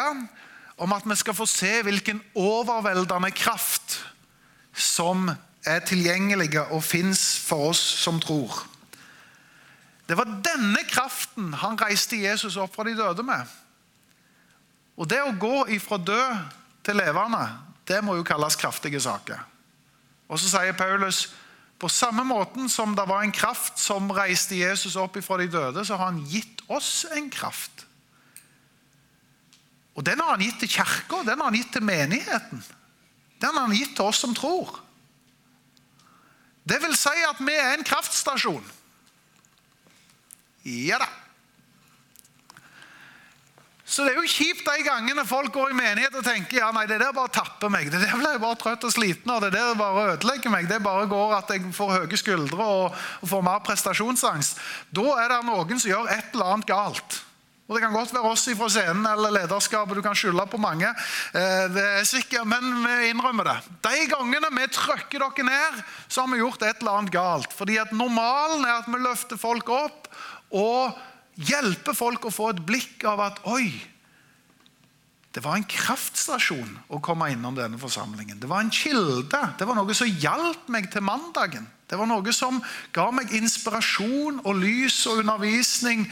om 0.78 0.94
at 0.94 1.04
vi 1.10 1.16
skal 1.16 1.34
få 1.34 1.46
se 1.46 1.82
hvilken 1.84 2.22
overveldende 2.36 3.32
kraft 3.32 4.06
som 4.74 5.32
er 5.66 5.84
tilgjengelige 5.86 6.64
og 6.74 6.84
fins 6.84 7.40
for 7.42 7.72
oss 7.72 7.82
som 8.04 8.20
tror. 8.22 8.64
Det 10.06 10.18
var 10.18 10.30
denne 10.46 10.84
kraften 10.90 11.54
han 11.62 11.80
reiste 11.82 12.20
Jesus 12.22 12.58
opp 12.62 12.76
fra 12.76 12.86
de 12.86 12.94
døde 12.98 13.26
med. 13.26 13.46
Og 14.96 15.10
det 15.10 15.22
å 15.24 15.34
gå 15.40 15.66
ifra 15.76 15.98
død 15.98 16.44
til 16.86 17.00
levende, 17.02 17.42
det 17.88 18.04
må 18.06 18.16
jo 18.20 18.28
kalles 18.28 18.58
kraftige 18.60 19.02
saker. 19.02 19.42
Og 20.30 20.40
så 20.40 20.50
sier 20.50 20.78
Paulus 20.78 21.28
på 21.82 21.90
samme 21.92 22.24
måten 22.24 22.70
som 22.72 22.96
det 22.96 23.04
var 23.10 23.26
en 23.26 23.36
kraft 23.36 23.82
som 23.82 24.08
reiste 24.16 24.56
Jesus 24.58 24.96
opp 24.96 25.18
ifra 25.20 25.38
de 25.42 25.50
døde, 25.52 25.84
så 25.86 25.98
har 25.98 26.14
han 26.14 26.24
gitt 26.30 26.64
oss 26.72 27.04
en 27.12 27.28
kraft. 27.30 27.84
Og 29.96 30.04
Den 30.06 30.20
har 30.20 30.36
han 30.36 30.44
gitt 30.44 30.60
til 30.60 30.70
kirka, 30.70 31.22
den 31.24 31.40
har 31.40 31.50
han 31.50 31.56
gitt 31.56 31.72
til 31.72 31.84
menigheten. 31.84 32.64
Den 33.42 33.56
har 33.56 33.68
han 33.68 33.76
gitt 33.76 33.96
til 33.96 34.08
oss 34.08 34.20
som 34.24 34.36
tror. 34.36 34.85
Det 36.66 36.80
vil 36.82 36.96
si 36.98 37.14
at 37.30 37.42
vi 37.46 37.54
er 37.54 37.76
en 37.76 37.86
kraftstasjon. 37.86 38.66
Ja 40.66 40.98
da. 41.04 41.12
Så 43.86 44.02
det 44.02 44.16
er 44.16 44.18
jo 44.18 44.30
kjipt 44.34 44.66
de 44.66 44.82
gangene 44.82 45.24
folk 45.30 45.54
går 45.54 45.70
i 45.72 45.78
menighet 45.78 46.16
og 46.18 46.26
tenker 46.26 46.58
ja, 46.58 46.72
nei, 46.74 46.88
det 46.90 46.98
der 47.04 47.14
bare 47.14 47.30
tapper 47.30 47.70
meg. 47.70 47.92
Det 47.94 48.02
der 48.02 48.16
blir 48.18 48.34
jeg 48.34 48.42
bare 48.42 48.58
trøtt 48.58 48.88
og 48.88 48.94
sliten 48.96 49.30
av. 49.30 49.44
Det 49.46 49.52
der 49.54 49.78
bare 49.78 50.08
ødelegger 50.16 50.50
meg. 50.52 50.66
Det 50.72 50.82
bare 50.84 51.06
går 51.12 51.36
at 51.38 51.54
jeg 51.54 51.70
får 51.76 51.94
høye 52.00 52.18
skuldre 52.18 52.66
og, 52.66 52.98
og 53.22 53.30
får 53.30 53.46
mer 53.46 53.62
prestasjonsangst. 53.68 54.58
Da 54.90 55.06
er 55.22 55.30
det 55.36 55.40
noen 55.46 55.78
som 55.78 55.92
gjør 55.92 56.10
et 56.18 56.34
eller 56.34 56.56
annet 56.56 56.70
galt. 56.72 57.20
Og 57.66 57.74
Det 57.76 57.82
kan 57.82 57.96
godt 57.96 58.14
være 58.14 58.30
oss 58.30 58.46
fra 58.46 58.68
scenen 58.70 59.08
eller 59.10 59.34
lederskapet. 59.34 59.98
Du 59.98 60.06
kan 60.06 60.18
skylde 60.18 60.46
på 60.52 60.60
mange. 60.62 60.86
Eh, 61.34 61.66
det 61.74 61.86
er 62.00 62.06
sikkert, 62.06 62.46
Men 62.46 62.86
vi 62.86 63.10
innrømmer 63.10 63.44
det. 63.44 63.58
De 63.82 64.06
gangene 64.12 64.52
vi 64.54 64.68
trykker 64.70 65.20
dere 65.20 65.46
ned, 65.48 65.82
så 66.08 66.22
har 66.22 66.30
vi 66.30 66.44
gjort 66.44 66.62
et 66.62 66.78
eller 66.80 67.00
annet 67.00 67.12
galt. 67.12 67.54
Fordi 67.54 67.78
at 67.82 67.92
Normalen 67.92 68.66
er 68.66 68.84
at 68.84 68.88
vi 68.88 69.02
løfter 69.02 69.38
folk 69.38 69.70
opp. 69.70 70.08
og 70.52 70.94
hjelper 71.36 71.96
folk 71.98 72.26
å 72.26 72.32
få 72.32 72.54
et 72.54 72.64
blikk 72.64 73.04
av 73.10 73.20
at 73.20 73.42
oi, 73.52 73.68
det 75.36 75.44
var 75.44 75.58
en 75.60 75.68
kraftstasjon 75.68 76.78
å 76.88 77.02
komme 77.04 77.28
innom 77.34 77.58
denne 77.58 77.76
forsamlingen. 77.76 78.40
Det 78.40 78.48
var 78.48 78.64
en 78.64 78.72
kilde. 78.72 79.42
Det 79.60 79.68
var 79.68 79.76
noe 79.76 79.98
som 79.98 80.08
hjalp 80.08 80.70
meg 80.72 80.88
til 80.94 81.04
mandagen. 81.04 81.66
Det 81.92 82.00
var 82.00 82.08
noe 82.08 82.32
som 82.34 82.62
ga 82.96 83.10
meg 83.12 83.34
inspirasjon 83.36 84.40
og 84.46 84.62
lys 84.62 85.02
og 85.12 85.26
undervisning 85.26 86.08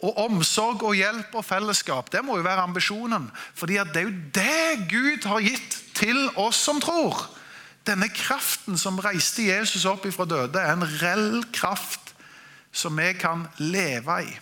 og 0.00 0.16
omsorg 0.24 0.82
og 0.86 0.96
hjelp 0.96 1.34
og 1.36 1.44
fellesskap. 1.44 2.08
Det 2.12 2.22
må 2.24 2.38
jo 2.38 2.46
være 2.46 2.64
ambisjonen. 2.64 3.30
fordi 3.54 3.78
det 3.92 3.96
er 3.96 4.08
jo 4.08 4.16
det 4.34 4.88
Gud 4.90 5.28
har 5.28 5.40
gitt 5.40 5.76
til 5.94 6.28
oss 6.36 6.56
som 6.56 6.80
tror. 6.80 7.28
Denne 7.86 8.08
kraften 8.08 8.78
som 8.78 9.00
reiste 9.00 9.42
Jesus 9.48 9.84
opp 9.84 10.06
ifra 10.06 10.24
døde, 10.24 10.60
er 10.60 10.72
en 10.72 10.88
reell 11.00 11.44
kraft 11.52 12.14
som 12.72 12.96
vi 12.96 13.12
kan 13.18 13.48
leve 13.58 14.22
i. 14.24 14.38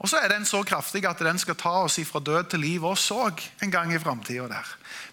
Og 0.00 0.08
så 0.08 0.16
er 0.16 0.32
den 0.32 0.46
så 0.48 0.62
kraftig 0.64 1.04
at 1.04 1.20
den 1.20 1.38
skal 1.38 1.58
ta 1.60 1.72
oss 1.84 1.98
ifra 2.00 2.22
død 2.24 2.50
til 2.50 2.62
liv 2.64 2.84
oss 2.88 3.10
òg 3.12 3.42
en 3.60 3.72
gang 3.72 3.92
i 3.92 4.00
framtida. 4.00 4.62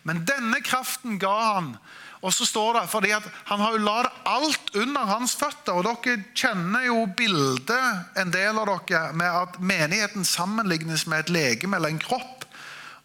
Men 0.08 0.24
denne 0.26 0.62
kraften 0.64 1.20
ga 1.20 1.34
han. 1.54 1.74
Og 2.22 2.34
så 2.34 2.46
står 2.46 2.80
det, 2.80 2.90
fordi 2.90 3.12
Han 3.46 3.60
har 3.60 3.72
jo 3.72 3.84
latt 3.86 4.14
alt 4.26 4.76
under 4.76 5.06
hans 5.06 5.36
føtter. 5.36 5.74
og 5.74 5.84
Dere 5.84 6.24
kjenner 6.36 6.88
jo 6.88 7.06
bildet, 7.18 8.18
en 8.18 8.34
del 8.34 8.58
av 8.58 8.68
dere, 8.88 9.14
med 9.14 9.28
at 9.28 9.60
menigheten 9.60 10.26
sammenlignes 10.26 11.08
med 11.08 11.20
et 11.20 11.30
legeme 11.30 11.78
eller 11.78 11.90
en 11.90 12.02
kropp. 12.02 12.46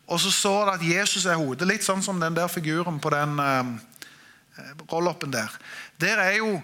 Og 0.06 0.20
så 0.20 0.30
står 0.30 0.66
det 0.66 0.74
at 0.74 0.88
Jesus 0.96 1.26
er 1.26 1.40
hodet. 1.40 1.68
Litt 1.68 1.84
sånn 1.84 2.02
som 2.02 2.20
den 2.20 2.36
der 2.36 2.48
figuren 2.48 2.98
på 3.00 3.10
den 3.12 3.38
uh, 3.38 3.64
rolloppen 4.90 5.32
der. 5.32 5.52
Der 6.00 6.20
er 6.20 6.36
jo 6.40 6.60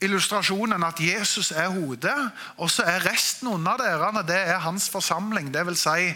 illustrasjonen 0.00 0.84
at 0.84 1.00
Jesus 1.00 1.50
er 1.52 1.68
hodet, 1.68 2.16
og 2.56 2.70
så 2.72 2.86
er 2.88 3.04
resten 3.04 3.50
under 3.52 3.76
dere 3.76 4.22
det 4.26 4.38
er 4.38 4.62
hans 4.64 4.88
forsamling. 4.88 5.52
Det 5.52 5.66
vil 5.66 5.76
si 5.76 6.14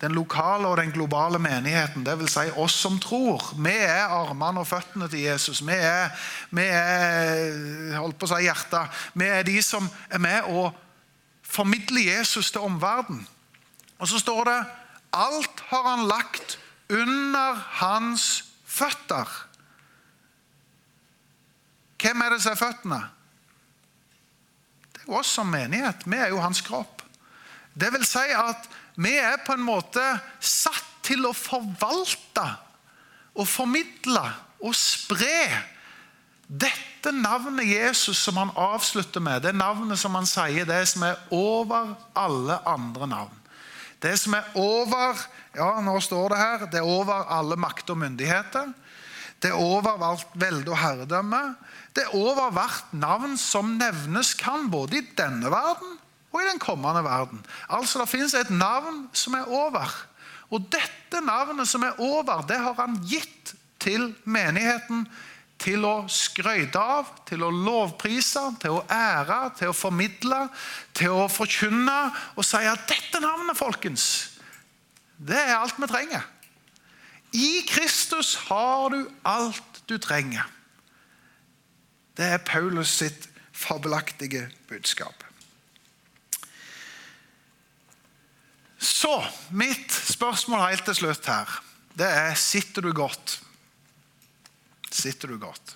den 0.00 0.14
lokale 0.14 0.68
og 0.68 0.76
den 0.78 0.92
globale 0.94 1.38
menigheten. 1.42 2.06
Vil 2.06 2.28
si 2.30 2.46
oss 2.56 2.76
som 2.78 2.98
tror. 3.02 3.42
Vi 3.58 3.74
er 3.74 4.06
armene 4.14 4.62
og 4.62 4.68
føttene 4.70 5.08
til 5.10 5.26
Jesus. 5.26 5.62
Vi 5.66 5.74
er, 5.74 6.12
vi 6.50 6.66
er 6.70 7.96
holdt 7.98 8.18
på 8.18 8.28
å 8.28 8.32
si 8.34 8.44
hjertet. 8.46 9.00
Vi 9.18 9.26
er 9.26 9.42
de 9.46 9.56
som 9.62 9.88
er 10.10 10.22
med 10.22 10.46
og 10.54 10.70
formidler 11.42 12.12
Jesus 12.18 12.52
til 12.54 12.66
omverdenen. 12.68 13.26
Og 13.98 14.06
så 14.06 14.20
står 14.22 14.44
det 14.46 14.58
alt 15.18 15.62
har 15.70 15.86
han 15.88 16.06
lagt 16.06 16.58
under 16.92 17.58
hans 17.80 18.44
føtter. 18.66 19.26
Hvem 21.98 22.22
er 22.22 22.30
det 22.30 22.42
som 22.44 22.54
er 22.54 22.60
føttene? 22.60 23.00
Det 24.94 25.02
er 25.02 25.18
oss 25.18 25.32
som 25.34 25.50
menighet. 25.50 26.06
Vi 26.06 26.16
er 26.16 26.30
jo 26.30 26.38
hans 26.44 26.62
kropp. 26.62 26.97
Det 27.78 27.92
vil 27.94 28.06
si 28.06 28.26
at 28.34 28.68
vi 28.98 29.14
er 29.22 29.38
på 29.46 29.54
en 29.54 29.62
måte 29.62 30.02
satt 30.42 30.86
til 31.06 31.28
å 31.28 31.34
forvalte 31.36 32.46
og 33.38 33.46
formidle 33.46 34.24
og 34.58 34.74
spre 34.74 35.46
dette 36.48 37.12
navnet 37.14 37.68
Jesus 37.68 38.18
som 38.24 38.40
han 38.40 38.50
avslutter 38.58 39.22
med, 39.22 39.44
det 39.44 39.54
navnet 39.54 40.00
som 40.00 40.16
han 40.18 40.26
sier, 40.26 40.66
det 40.66 40.80
som 40.90 41.04
er 41.06 41.20
over 41.34 41.92
alle 42.18 42.58
andre 42.66 43.08
navn. 43.10 43.36
Det 44.02 44.14
som 44.18 44.34
er 44.38 44.48
over 44.58 45.18
ja, 45.58 45.70
nå 45.82 45.94
står 46.02 46.32
det 46.32 46.40
her, 46.40 46.66
det 46.70 46.80
er 46.80 46.88
over 46.88 47.30
alle 47.34 47.58
makt 47.58 47.90
og 47.92 48.00
myndigheter. 48.02 48.72
Det 49.38 49.52
er 49.52 49.58
over 49.58 50.02
alt 50.02 50.34
velde 50.38 50.72
og 50.72 50.80
herredømme. 50.80 51.42
Det 51.94 52.06
er 52.06 52.16
over 52.16 52.50
hvert 52.54 52.92
navn 52.94 53.36
som 53.38 53.76
nevnes 53.78 54.34
kan, 54.38 54.66
både 54.70 55.00
i 55.00 55.06
denne 55.18 55.50
verden 55.52 55.98
og 56.32 56.42
i 56.42 56.48
den 56.48 56.60
kommende 56.60 57.04
verden. 57.04 57.40
Altså 57.68 58.02
Det 58.02 58.08
finnes 58.08 58.34
et 58.34 58.50
navn 58.50 59.08
som 59.12 59.34
er 59.34 59.48
over. 59.48 59.94
Og 60.50 60.68
dette 60.72 61.20
navnet 61.24 61.68
som 61.68 61.82
er 61.84 62.00
over, 62.00 62.44
det 62.48 62.58
har 62.60 62.76
han 62.78 63.00
gitt 63.08 63.54
til 63.80 64.12
menigheten 64.24 65.06
til 65.58 65.82
å 65.86 66.06
skryte 66.12 66.78
av, 66.78 67.10
til 67.26 67.42
å 67.42 67.50
lovprise, 67.50 68.44
til 68.62 68.78
å 68.78 68.84
ære, 68.92 69.38
til 69.58 69.72
å 69.72 69.76
formidle, 69.76 70.44
til 70.94 71.16
å 71.18 71.26
forkynne 71.32 71.98
og 72.36 72.46
si 72.46 72.62
at 72.62 72.86
dette 72.90 73.20
navnet, 73.22 73.58
folkens, 73.58 74.04
det 75.18 75.38
er 75.38 75.56
alt 75.58 75.80
vi 75.80 75.88
trenger. 75.90 76.26
I 77.34 77.64
Kristus 77.68 78.36
har 78.48 78.94
du 78.94 79.02
alt 79.26 79.82
du 79.90 79.98
trenger. 80.00 80.46
Det 82.16 82.26
er 82.34 82.46
Paulus 82.46 82.94
sitt 83.02 83.28
fabelaktige 83.52 84.46
budskap. 84.70 85.27
Så 88.78 89.24
mitt 89.50 89.92
spørsmål 89.92 90.68
helt 90.68 90.84
til 90.86 91.00
slutt 91.00 91.26
her, 91.26 91.50
det 91.98 92.06
er 92.06 92.34
sitter 92.38 92.84
du 92.86 92.92
godt? 92.94 93.40
Sitter 94.90 95.28
du 95.28 95.38
godt? 95.42 95.74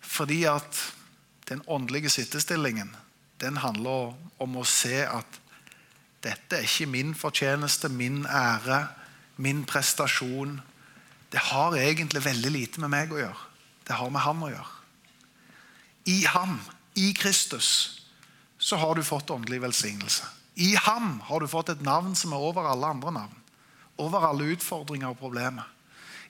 Fordi 0.00 0.42
at 0.50 0.80
den 1.48 1.62
åndelige 1.66 2.10
sittestillingen 2.10 2.90
den 3.40 3.56
handler 3.62 4.16
om 4.42 4.58
å 4.58 4.66
se 4.68 5.04
at 5.06 5.38
dette 6.20 6.58
er 6.58 6.66
ikke 6.66 6.90
min 6.90 7.14
fortjeneste, 7.16 7.88
min 7.88 8.26
ære, 8.26 8.82
min 9.40 9.62
prestasjon. 9.64 10.58
Det 11.32 11.40
har 11.48 11.78
egentlig 11.78 12.24
veldig 12.24 12.50
lite 12.52 12.82
med 12.82 12.92
meg 12.92 13.14
å 13.14 13.22
gjøre. 13.22 13.46
Det 13.86 13.96
har 13.96 14.12
med 14.12 14.22
ham 14.26 14.44
å 14.44 14.50
gjøre. 14.50 14.76
I 16.10 16.18
ham 16.28 16.58
i 17.00 17.12
Kristus, 17.16 17.70
så 18.58 18.76
har 18.76 18.94
du 18.94 19.02
fått 19.06 19.30
åndelig 19.32 19.62
velsignelse. 19.62 20.26
I 20.54 20.74
ham 20.76 21.20
har 21.24 21.40
du 21.40 21.48
fått 21.48 21.68
et 21.72 21.82
navn 21.82 22.14
som 22.18 22.32
er 22.32 22.48
over 22.50 22.66
alle 22.68 22.86
andre 22.86 23.12
navn. 23.12 23.36
Over 24.00 24.24
alle 24.30 24.52
utfordringer 24.54 25.12
og 25.12 25.20
problemer. 25.20 25.68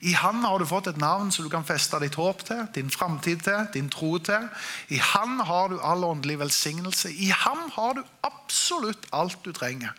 I 0.01 0.13
Han 0.13 0.43
har 0.43 0.59
du 0.59 0.65
fått 0.65 0.87
et 0.89 0.97
navn 0.97 1.29
som 1.31 1.45
du 1.45 1.49
kan 1.53 1.65
feste 1.65 1.99
ditt 2.01 2.15
håp 2.17 2.39
til, 2.45 2.63
din 2.73 2.89
framtid 2.89 3.43
til, 3.45 3.67
din 3.73 3.89
tro 3.93 4.15
til. 4.17 4.47
I 4.89 4.97
Han 4.97 5.39
har 5.45 5.69
du 5.69 5.77
all 5.77 6.03
åndelig 6.03 6.39
velsignelse. 6.39 7.11
I 7.13 7.29
Ham 7.29 7.67
har 7.75 7.93
du 7.93 8.01
absolutt 8.25 9.05
alt 9.13 9.37
du 9.45 9.51
trenger. 9.53 9.93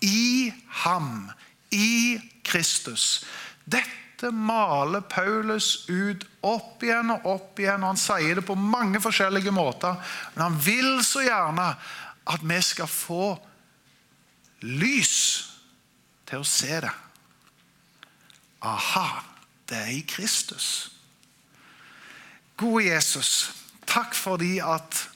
I 0.00 0.52
Ham, 0.84 1.32
i 1.74 2.20
Kristus. 2.46 3.24
Dette 3.64 4.30
maler 4.30 5.02
Paulus 5.10 5.88
ut 5.90 6.22
opp 6.46 6.82
igjen 6.86 7.10
og 7.10 7.26
opp 7.34 7.58
igjen. 7.58 7.82
og 7.82 7.96
Han 7.96 7.98
sier 7.98 8.38
det 8.38 8.46
på 8.46 8.54
mange 8.54 9.02
forskjellige 9.02 9.50
måter. 9.50 9.98
Men 10.36 10.52
han 10.52 10.60
vil 10.62 11.00
så 11.02 11.26
gjerne 11.26 11.72
at 12.30 12.46
vi 12.46 12.62
skal 12.62 12.86
få 12.86 13.34
lys 14.62 15.14
til 16.28 16.42
å 16.42 16.46
se 16.46 16.80
det. 16.84 16.92
Aha, 18.62 19.22
det 19.68 19.78
er 19.78 19.94
i 19.96 20.02
Kristus. 20.06 20.92
Gode 22.56 22.86
Jesus, 22.86 23.50
takk 23.90 24.14
fordi 24.14 24.58
at 24.62 25.08